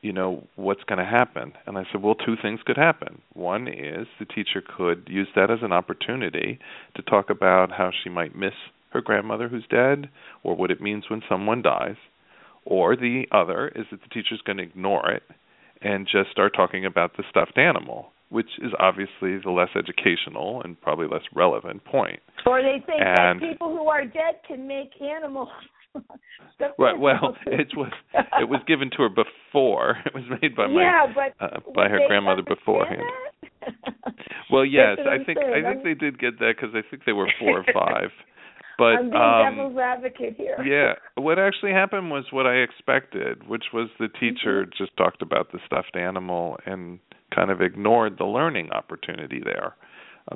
[0.00, 3.22] you know, what's going to happen?" And I said, "Well, two things could happen.
[3.34, 6.58] One is the teacher could use that as an opportunity
[6.96, 8.54] to talk about how she might miss
[8.92, 10.08] her grandmother who's dead
[10.42, 11.96] or what it means when someone dies.
[12.64, 15.24] Or the other is that the teacher's going to ignore it
[15.80, 20.80] and just start talking about the stuffed animal, which is obviously the less educational and
[20.80, 22.18] probably less relevant point.
[22.46, 25.48] Or they think And- that people who are dead can make animals.
[26.78, 26.98] Right.
[26.98, 29.96] Well, it was it was given to her before.
[30.06, 33.02] It was made by my yeah, but uh, by her grandmother beforehand.
[34.50, 35.64] Well, yes, I think saying.
[35.64, 38.10] I think they did get that because I think they were four or five.
[38.82, 40.58] But I'm being um, devil's advocate here.
[40.66, 44.76] yeah, what actually happened was what I expected, which was the teacher Mm-hmm.
[44.76, 46.98] just talked about the stuffed animal and
[47.34, 49.74] kind of ignored the learning opportunity there.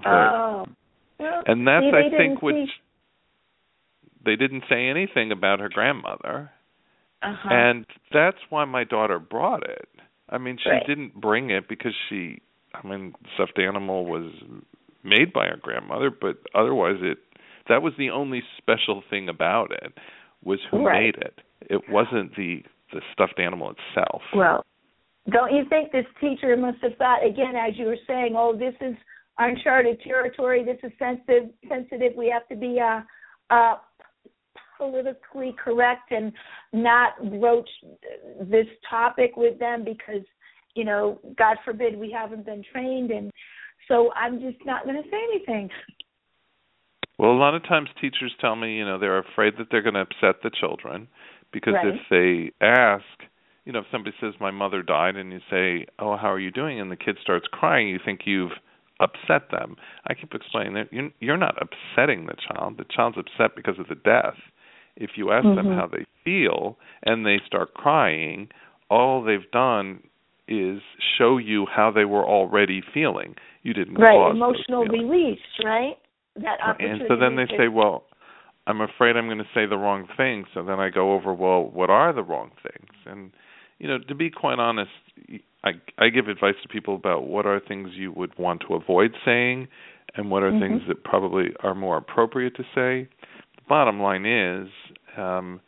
[0.04, 0.66] Oh.
[1.18, 2.80] Well, and that's I think which teach-
[4.24, 6.50] they didn't say anything about her grandmother.
[7.22, 7.48] Uh-huh.
[7.50, 9.88] And that's why my daughter brought it.
[10.28, 10.86] I mean, she Right.
[10.86, 12.40] didn't bring it because she
[12.74, 14.30] I mean, stuffed animal was
[15.02, 17.18] made by her grandmother, but otherwise it
[17.68, 19.92] that was the only special thing about it
[20.44, 21.02] was who Right.
[21.02, 21.40] made it.
[21.68, 22.62] It wasn't the
[22.92, 24.22] the stuffed animal itself.
[24.32, 24.64] Well,
[25.30, 28.74] don't you think this teacher must have thought again, as you were saying, oh, this
[28.80, 28.94] is
[29.38, 30.64] uncharted territory.
[30.64, 31.50] This is sensitive.
[31.68, 32.12] Sensitive.
[32.16, 33.00] We have to be uh,
[33.50, 33.76] uh,
[34.78, 36.32] politically correct and
[36.72, 37.68] not broach
[38.42, 40.22] this topic with them because,
[40.74, 43.32] you know, God forbid we haven't been trained, and
[43.88, 45.70] so I'm just not going to say anything.
[47.18, 49.94] Well, a lot of times teachers tell me, you know, they're afraid that they're going
[49.94, 51.08] to upset the children
[51.52, 51.94] because Right.
[51.94, 53.04] if they ask,
[53.64, 56.50] you know, if somebody says my mother died and you say, "Oh, how are you
[56.50, 58.52] doing?" and the kid starts crying, you think you've
[59.00, 59.76] upset them.
[60.06, 62.78] I keep explaining that you're, you're not upsetting the child.
[62.78, 64.36] The child's upset because of the death.
[64.96, 65.76] If you ask them Mhm.
[65.76, 68.48] how they feel and they start crying,
[68.88, 70.02] all they've done
[70.48, 70.80] is
[71.18, 73.36] show you how they were already feeling.
[73.62, 75.10] You didn't Right, cause those emotional feelings.
[75.10, 75.98] release, right?
[76.42, 78.04] That and so then they say, "Well,
[78.66, 80.44] I'm afraid I'm going to say the wrong thing.
[80.52, 82.90] So then I go over, well, what are the wrong things?
[83.06, 83.30] And
[83.78, 84.90] you know, to be quite honest,
[85.62, 89.12] I I give advice to people about what are things you would want to avoid
[89.24, 89.68] saying,
[90.14, 90.60] and what are Mhm.
[90.60, 93.08] things that probably are more appropriate to say.
[93.56, 94.68] The bottom line is,
[95.16, 95.60] um,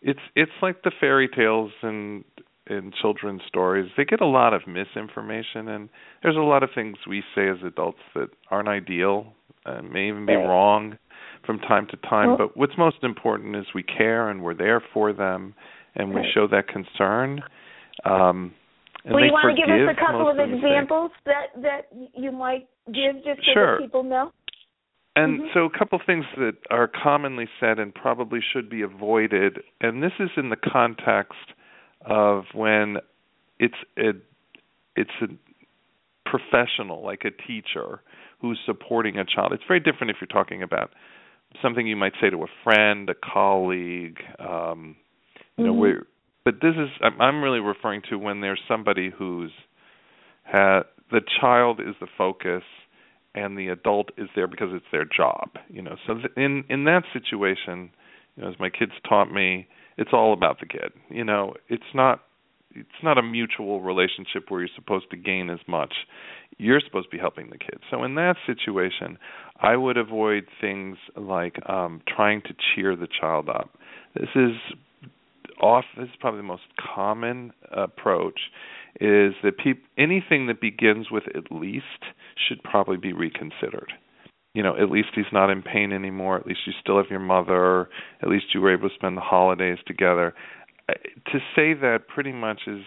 [0.00, 2.24] it's it's like the fairy tales and
[2.68, 3.90] in children's stories.
[3.96, 5.88] They get a lot of misinformation, and
[6.22, 9.34] there's a lot of things we say as adults that aren't ideal,
[9.66, 10.46] and may even be Right.
[10.46, 10.98] wrong
[11.44, 12.28] from time to time.
[12.28, 15.54] Well- but what's most important is we care and we're there for them,
[15.94, 16.32] and we Right.
[16.32, 17.42] show that concern.
[18.04, 18.54] Um,
[19.04, 22.66] and well, you want to give us a couple of examples that that you might
[22.92, 23.76] give just so Sure.
[23.76, 24.32] that people know?
[25.14, 25.52] And Mhm.
[25.54, 30.02] so, a couple of things that are commonly said and probably should be avoided, and
[30.02, 31.52] this is in the context
[32.02, 32.98] of when
[33.58, 34.14] it's a
[34.96, 35.28] it's a
[36.24, 38.00] professional, like a teacher,
[38.40, 39.52] who's supporting a child.
[39.52, 40.90] It's very different if you're talking about
[41.62, 44.96] something you might say to a friend, a colleague, um,
[45.56, 45.78] you know, Mhm.
[45.78, 46.06] where.
[46.44, 49.52] But this is I'm, I'm really referring to when there's somebody who's
[50.44, 52.62] had the child is the focus
[53.34, 56.84] and the adult is there because it's their job you know so th- in in
[56.84, 57.90] that situation
[58.36, 59.66] you know as my kids taught me
[59.98, 62.22] it's all about the kid you know it's not
[62.74, 65.94] it's not a mutual relationship where you're supposed to gain as much
[66.58, 69.18] you're supposed to be helping the kid so in that situation
[69.60, 73.70] i would avoid things like um trying to cheer the child up
[74.14, 74.52] this is
[75.60, 76.62] off this is probably the most
[76.94, 78.40] common approach
[79.00, 81.84] is that peop- anything that begins with at least
[82.48, 83.92] should probably be reconsidered.
[84.54, 86.36] You know, at least he's not in pain anymore.
[86.36, 87.90] At least you still have your mother.
[88.22, 90.34] At least you were able to spend the holidays together.
[90.88, 92.82] To say that pretty much is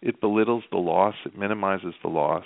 [0.00, 2.44] it belittles the loss, it minimizes the loss,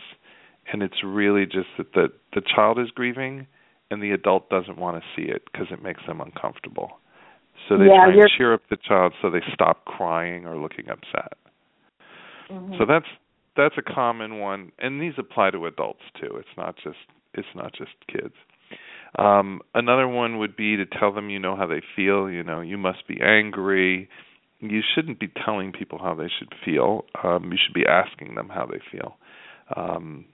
[0.73, 3.47] and it's really just that the the child is grieving
[3.91, 6.99] and the adult doesn't want to see it because it makes them uncomfortable.
[7.69, 10.57] So they Yeah, try you're- and cheer up the child so they stop crying or
[10.57, 11.33] looking upset.
[12.51, 12.79] Mhm.
[12.79, 13.07] So that's
[13.57, 16.37] that's a common one, and these apply to adults too.
[16.37, 16.99] It's not just
[17.35, 18.35] it's not just kids.
[19.19, 22.29] Um, another one would be to tell them you know how they feel.
[22.31, 24.09] You know, you must be angry.
[24.61, 27.05] You shouldn't be telling people how they should feel.
[27.23, 29.17] Um, you should be asking them how they feel.
[29.77, 30.25] Um,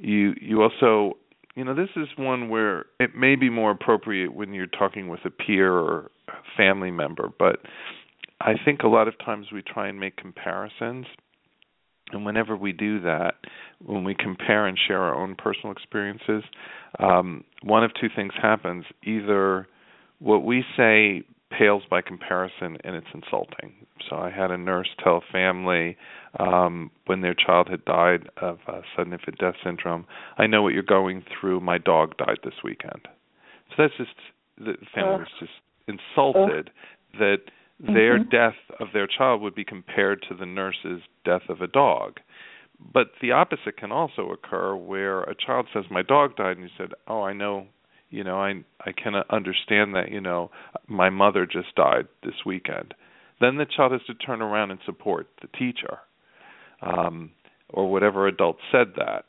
[0.00, 1.16] you you also
[1.54, 5.20] you know this is one where it may be more appropriate when you're talking with
[5.24, 7.60] a peer or a family member, but
[8.40, 11.06] I think a lot of times we try and make comparisons
[12.12, 13.34] and whenever we do that,
[13.84, 16.42] when we compare and share our own personal experiences,
[16.98, 18.84] um, one of two things happens.
[19.04, 19.68] Either
[20.18, 23.74] what we say pales by comparison and it's insulting.
[24.08, 25.96] So I had a nurse tell a family
[26.38, 30.06] um, when their child had died of uh, sudden infant death syndrome,
[30.38, 31.60] I know what you're going through.
[31.60, 33.08] My dog died this weekend.
[33.70, 34.14] So that's just
[34.58, 35.52] the family was just
[35.86, 36.70] insulted
[37.18, 37.38] that
[37.80, 38.30] their Mhm.
[38.30, 42.20] death of their child would be compared to the nurse's death of a dog.
[42.78, 46.74] But the opposite can also occur where a child says my dog died and you
[46.76, 47.66] said, "Oh, I know,
[48.10, 50.50] you know, I I can understand that, you know,
[50.86, 52.94] my mother just died this weekend."
[53.40, 55.98] Then the child has to turn around and support the teacher.
[56.82, 57.32] Um
[57.72, 59.24] or whatever adult said that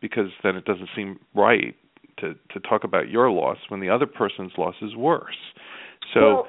[0.00, 1.76] because then it doesn't seem right
[2.18, 5.36] to to talk about your loss when the other person's loss is worse.
[6.14, 6.48] So well,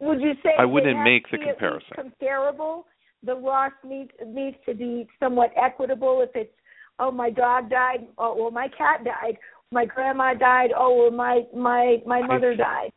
[0.00, 1.94] would you say I wouldn't make the be at least comparison.
[1.94, 2.86] Comparable.
[3.24, 6.24] The loss needs needs to be somewhat equitable.
[6.26, 6.54] If it's
[6.98, 9.36] oh my dog died, oh well my cat died,
[9.72, 12.92] my grandma died, oh well my my my mother died.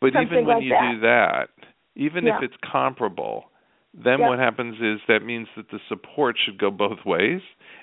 [0.00, 0.92] But Something even when like you that.
[0.94, 1.48] do that,
[1.96, 2.36] even Yeah.
[2.36, 3.50] if it's comparable,
[3.94, 4.28] then Yeah.
[4.28, 7.40] what happens is that means that the support should go both ways,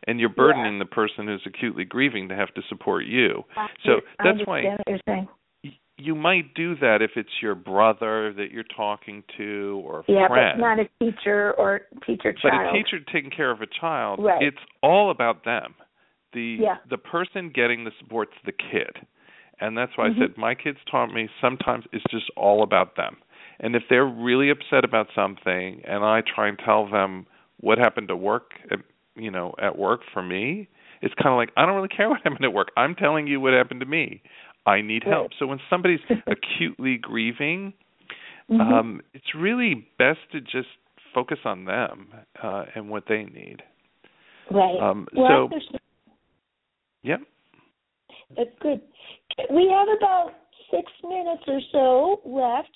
[0.07, 3.45] and you're burdening the person who's acutely grieving to have to support you.
[3.85, 5.27] So I that's why what you're saying.
[5.97, 10.27] you might do that if it's your brother that you're talking to or a Yeah,
[10.27, 10.59] friend.
[10.59, 12.53] but not a teacher or teacher child.
[12.53, 14.41] But a teacher taking care of a child, Right.
[14.41, 15.75] it's all about them.
[16.33, 16.77] The Yeah.
[16.89, 19.05] the person getting the support's the kid.
[19.59, 20.15] And that's why Mhm.
[20.15, 23.17] I said my kids taught me sometimes it's just all about them.
[23.59, 27.27] And if they're really upset about something and I try and tell them
[27.61, 28.79] what happened to work at
[29.15, 30.67] you know, at work for me,
[31.03, 32.71] it's kind of like I don't really care what happened at work.
[32.75, 34.21] I'm telling you what happened to me.
[34.65, 35.33] I need help.
[35.37, 37.73] So when somebody's acutely grieving,
[38.49, 38.59] Mhm.
[38.59, 40.69] um, it's really best to just
[41.13, 42.07] focus on them
[42.41, 43.61] uh, and what they need.
[44.51, 44.79] right.
[44.79, 45.77] um, well, so-.
[47.03, 47.21] Yep.
[48.35, 48.81] That's good.
[49.51, 50.31] We have about
[50.71, 52.69] six minutes or so left.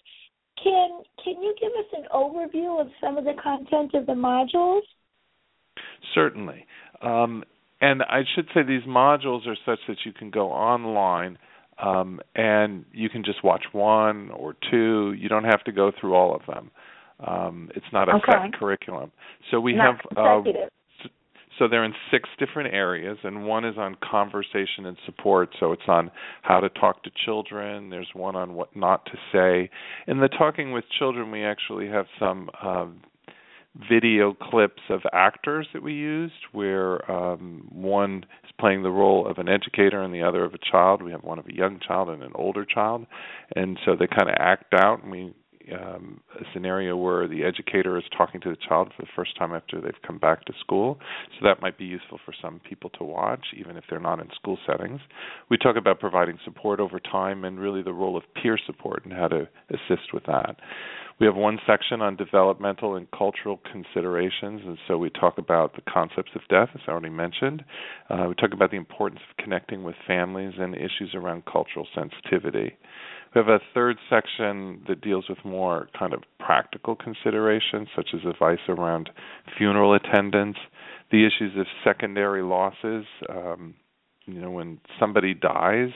[0.64, 4.82] Can can you give us an overview of some of the content of the modules?
[6.14, 6.66] Certainly.
[7.02, 7.44] Um,
[7.80, 11.38] and I should say these modules are such that you can go online.
[11.80, 15.14] Um, and you can just watch one or two.
[15.14, 16.72] You don't have to go through all of them.
[17.20, 18.32] Um, it's not a Okay.
[18.32, 19.12] set curriculum.
[19.52, 20.52] So we Not have uh.
[21.58, 25.50] So they're in six different areas, and one is on conversation and support.
[25.60, 27.90] So it's on how to talk to children.
[27.90, 29.70] There's one on what not to say.
[30.08, 33.02] In the talking with children, we actually have some um,
[33.90, 39.38] video clips of actors that we used, where um, one is playing the role of
[39.38, 41.02] an educator and the other of a child.
[41.02, 43.06] We have one of a young child and an older child,
[43.56, 45.34] and so they kind of act out, and we
[45.74, 49.54] um, a scenario where the educator is talking to the child for the first time
[49.54, 50.98] after they've come back to school.
[51.40, 54.28] So that might be useful for some people to watch, even if they're not in
[54.36, 55.00] school settings.
[55.50, 59.14] We talk about providing support over time and really the role of peer support and
[59.14, 60.58] how to assist with that.
[61.20, 65.82] We have one section on developmental and cultural considerations, and so we talk about the
[65.92, 67.64] concepts of death, as I already mentioned.
[68.08, 72.78] Uh, we talk about the importance of connecting with families and issues around cultural sensitivity.
[73.34, 78.22] We have a third section that deals with more kind of practical considerations, such as
[78.28, 79.10] advice around
[79.58, 80.58] funeral attendance,
[81.12, 83.06] the issues of secondary losses.
[83.30, 83.76] Um,
[84.26, 85.90] you know, when somebody dies,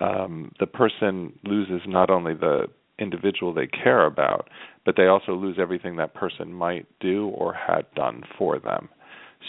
[0.00, 2.66] um, the person loses not only the
[2.98, 4.48] individual they care about,
[4.84, 8.88] but they also lose everything that person might do or had done for them.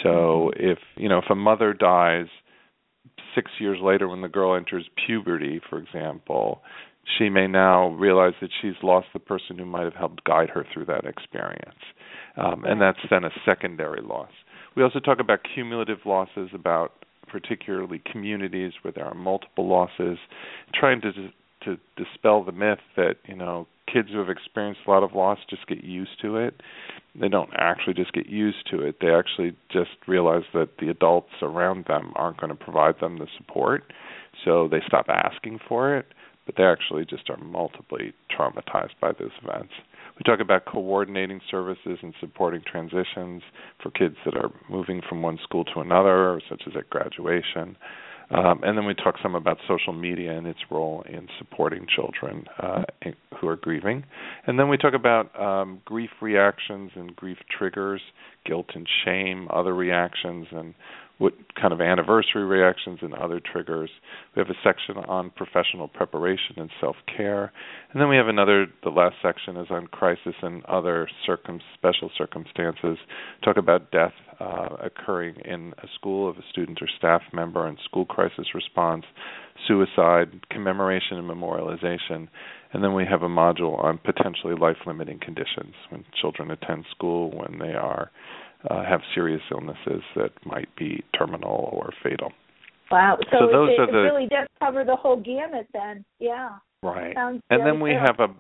[0.03, 2.27] So if you know if a mother dies
[3.35, 6.61] six years later when the girl enters puberty, for example,
[7.17, 10.65] she may now realize that she's lost the person who might have helped guide her
[10.73, 11.79] through that experience.
[12.37, 14.31] Um, and that's then a secondary loss.
[14.75, 16.93] We also talk about cumulative losses, about
[17.27, 20.17] particularly communities where there are multiple losses,
[20.73, 21.11] trying to
[21.65, 25.37] to dispel the myth that you know kids who have experienced a lot of loss
[25.49, 26.61] just get used to it.
[27.19, 28.97] They don't actually just get used to it.
[29.01, 33.27] They actually just realize that the adults around them aren't going to provide them the
[33.37, 33.83] support,
[34.45, 36.05] so they stop asking for it.
[36.45, 39.73] But they actually just are multiply traumatized by those events.
[40.17, 43.41] We talk about coordinating services and supporting transitions
[43.81, 47.77] for kids that are moving from one school to another, such as at graduation.
[48.33, 52.45] Um, and then we talk some about social media and its role in supporting children
[52.59, 52.83] uh,
[53.37, 54.05] who are grieving.
[54.47, 58.01] And then we talk about um, grief reactions and grief triggers,
[58.45, 60.73] guilt and shame, other reactions, and
[61.21, 63.91] what kind of anniversary reactions and other triggers.
[64.35, 67.51] We have a section on professional preparation and self-care,
[67.91, 68.65] and then we have another.
[68.83, 72.97] The last section is on crisis and other circum special circumstances.
[73.43, 77.77] Talk about death uh, occurring in a school of a student or staff member and
[77.85, 79.05] school crisis response,
[79.67, 82.29] suicide, commemoration and memorialization.
[82.73, 87.59] And then we have a module on potentially life-limiting conditions when children attend school when
[87.59, 88.09] they are
[88.69, 92.31] uh, have serious illnesses that might be terminal or fatal.
[92.91, 93.17] Wow.
[93.31, 96.03] So, So those it, are the- really does cover the whole gamut then.
[96.19, 96.49] Yeah.
[96.83, 97.13] Right.
[97.15, 97.99] Sounds And then we good.
[98.01, 98.33] have a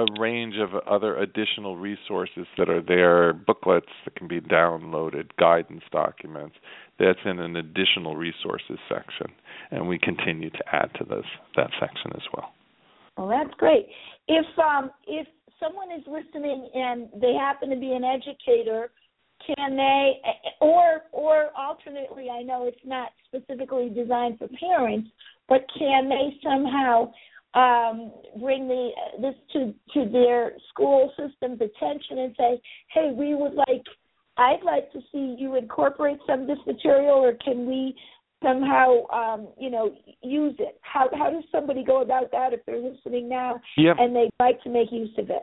[0.00, 5.82] a range of other additional resources that are there, booklets that can be downloaded, guidance
[5.90, 6.54] documents.
[7.00, 9.26] That's in an additional resources section,
[9.72, 11.24] and we continue to add to this
[11.56, 12.52] that section as well.
[13.16, 13.88] Well, that's great.
[14.28, 15.26] If um if
[15.60, 18.90] someone is listening and they happen to be an educator,
[19.46, 20.20] can they
[20.60, 25.08] or or alternately, I know it's not specifically designed for parents,
[25.48, 27.12] but can they somehow
[27.54, 32.60] um bring the this to to their school system's attention and say,
[32.92, 33.82] "Hey, we would like
[34.36, 37.94] I'd like to see you incorporate some of this material or can we
[38.42, 42.78] somehow um you know use it how how does somebody go about that if they're
[42.78, 43.96] listening now Yep.
[43.98, 45.42] and they'd like to make use of it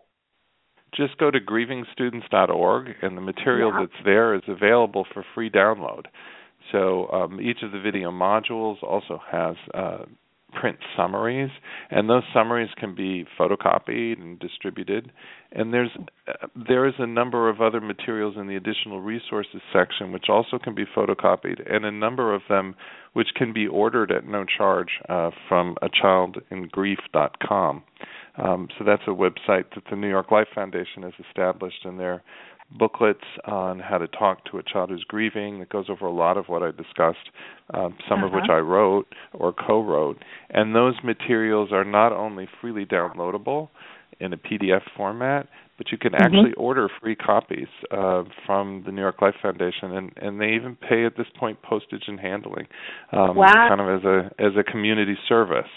[0.95, 3.79] Just go to grievingstudents.org, and the material Yeah.
[3.81, 6.05] that's there is available for free download.
[6.71, 10.05] So um, each of the video modules also has uh,
[10.53, 11.51] print summaries,
[11.91, 15.11] and those summaries can be photocopied and distributed.
[15.51, 15.91] And there's
[16.27, 20.57] uh, there is a number of other materials in the additional resources section which also
[20.57, 22.75] can be photocopied, and a number of them
[23.13, 27.83] which can be ordered at no charge uh, from achildingrief.com.
[28.37, 32.23] Um, so that's a website that the New York Life Foundation has established, and there
[32.71, 36.35] booklets on how to talk to a child who's grieving that goes over a lot
[36.35, 37.29] of what I discussed,
[37.73, 38.53] um, some of which Uh-huh.
[38.57, 40.17] I wrote or co-wrote.
[40.49, 43.69] And those materials are not only freely downloadable
[44.19, 46.21] in a PDF format, but you can Mhm.
[46.21, 50.75] actually order free copies uh, from the New York Life Foundation, and, and they even
[50.75, 52.67] pay at this point postage and handling,
[53.11, 53.45] um, Wow.
[53.67, 55.69] kind of as a as a community service.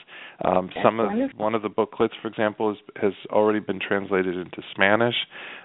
[0.44, 1.38] Um, some of wonderful.
[1.44, 5.16] one of the booklets, for example, is, has already been translated into Spanish,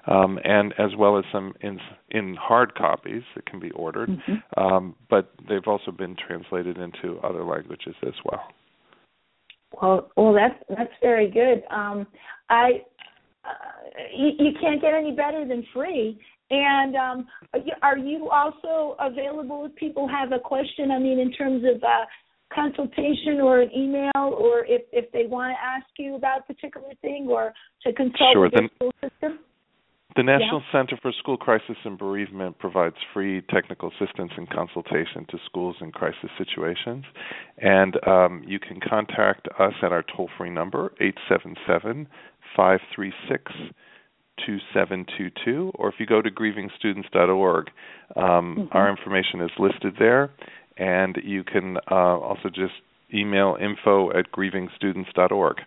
[0.08, 1.80] um, and as well as some in
[2.10, 4.10] in hard copies that can be ordered.
[4.10, 4.42] Mhm.
[4.58, 8.52] Um, but they've also been translated into other languages as well.
[9.82, 11.64] Well, well, that's that's very good.
[11.70, 12.08] Um,
[12.50, 12.84] I
[13.46, 13.50] uh,
[14.16, 16.20] you, you can't get any better than free.
[16.50, 17.28] And um,
[17.82, 20.92] are you also available if people have a question?
[20.92, 22.06] I mean, in terms of uh,
[22.54, 26.94] consultation or an email, or if if they want to ask you about a particular
[27.02, 29.40] thing, or to consult sure, with the school system.
[30.16, 30.80] The National yeah.
[30.80, 35.92] Center for School Crisis and Bereavement provides free technical assistance and consultation to schools in
[35.92, 37.04] crisis situations.
[37.58, 42.08] And um, you can contact us at our toll free number, 877
[42.56, 43.52] 536
[44.46, 47.68] 2722, or if you go to grievingstudents.org,
[48.16, 48.64] um, mm-hmm.
[48.72, 50.32] our information is listed there.
[50.76, 52.74] And you can uh, also just
[53.14, 55.58] email info at grievingstudents.org.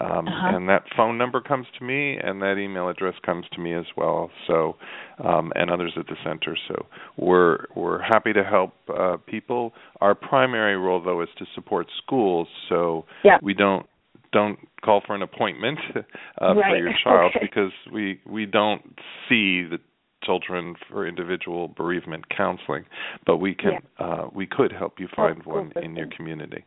[0.00, 0.56] Um, uh-huh.
[0.56, 3.84] And that phone number comes to me, and that email address comes to me as
[3.96, 4.30] well.
[4.46, 4.76] So,
[5.22, 6.56] um, and others at the center.
[6.68, 6.86] So
[7.16, 9.72] we're we're happy to help uh, people.
[10.00, 12.48] Our primary role, though, is to support schools.
[12.68, 13.36] So yeah.
[13.42, 13.86] we don't
[14.34, 16.70] don't call for an appointment uh, right.
[16.70, 17.46] for your child okay.
[17.46, 18.82] because we we don't
[19.28, 19.78] see the
[20.24, 22.84] children for individual bereavement counseling,
[23.24, 24.06] but we can yeah.
[24.06, 26.64] uh, we could help you find oh, one in your community.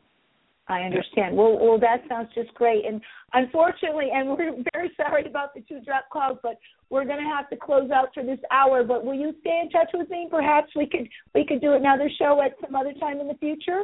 [0.69, 1.35] I understand.
[1.35, 2.85] Well, well, that sounds just great.
[2.85, 3.01] And
[3.33, 6.57] unfortunately, and we're very sorry about the two drop calls, but
[6.89, 8.83] we're going to have to close out for this hour.
[8.83, 10.27] But will you stay in touch with me?
[10.29, 13.83] Perhaps we could we could do another show at some other time in the future.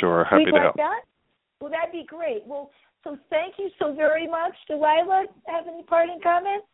[0.00, 0.76] Sure, happy We'd to like help.
[0.76, 1.00] That?
[1.60, 2.42] Well, that'd be great.
[2.46, 2.70] Well,
[3.04, 5.26] so thank you so very much, Delilah.
[5.46, 6.66] Have any parting comments?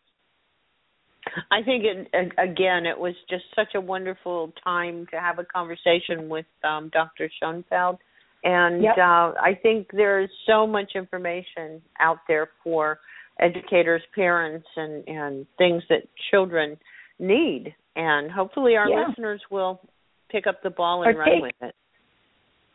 [1.51, 2.09] I think it,
[2.39, 7.29] again, it was just such a wonderful time to have a conversation with um, Dr.
[7.43, 7.99] Schonfeld
[8.47, 8.97] and yep.
[8.97, 13.01] uh, I think there's so much information out there for
[13.41, 16.77] educators, parents, and and things that children
[17.19, 17.75] need.
[17.97, 19.07] And hopefully, our yeah.
[19.09, 19.81] listeners will
[20.31, 21.75] pick up the ball and or run take, with it.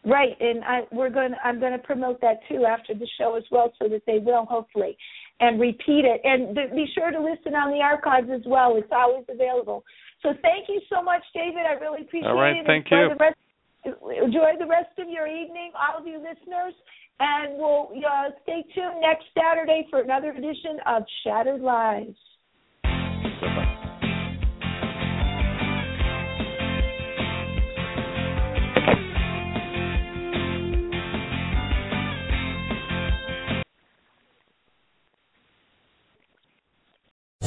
[0.03, 1.33] Right, and I we're going.
[1.43, 4.45] I'm going to promote that too after the show as well, so that they will
[4.45, 4.97] hopefully
[5.39, 6.21] and repeat it.
[6.23, 8.77] And be sure to listen on the archives as well.
[8.77, 9.83] It's always available.
[10.23, 11.65] So thank you so much, David.
[11.69, 12.65] I really appreciate All right, it.
[12.65, 13.09] thank Enjoy you.
[13.09, 13.37] The rest
[13.85, 16.73] enjoy the rest of your evening, all of you listeners,
[17.19, 22.17] and we'll uh, stay tuned next Saturday for another edition of Shattered Lives.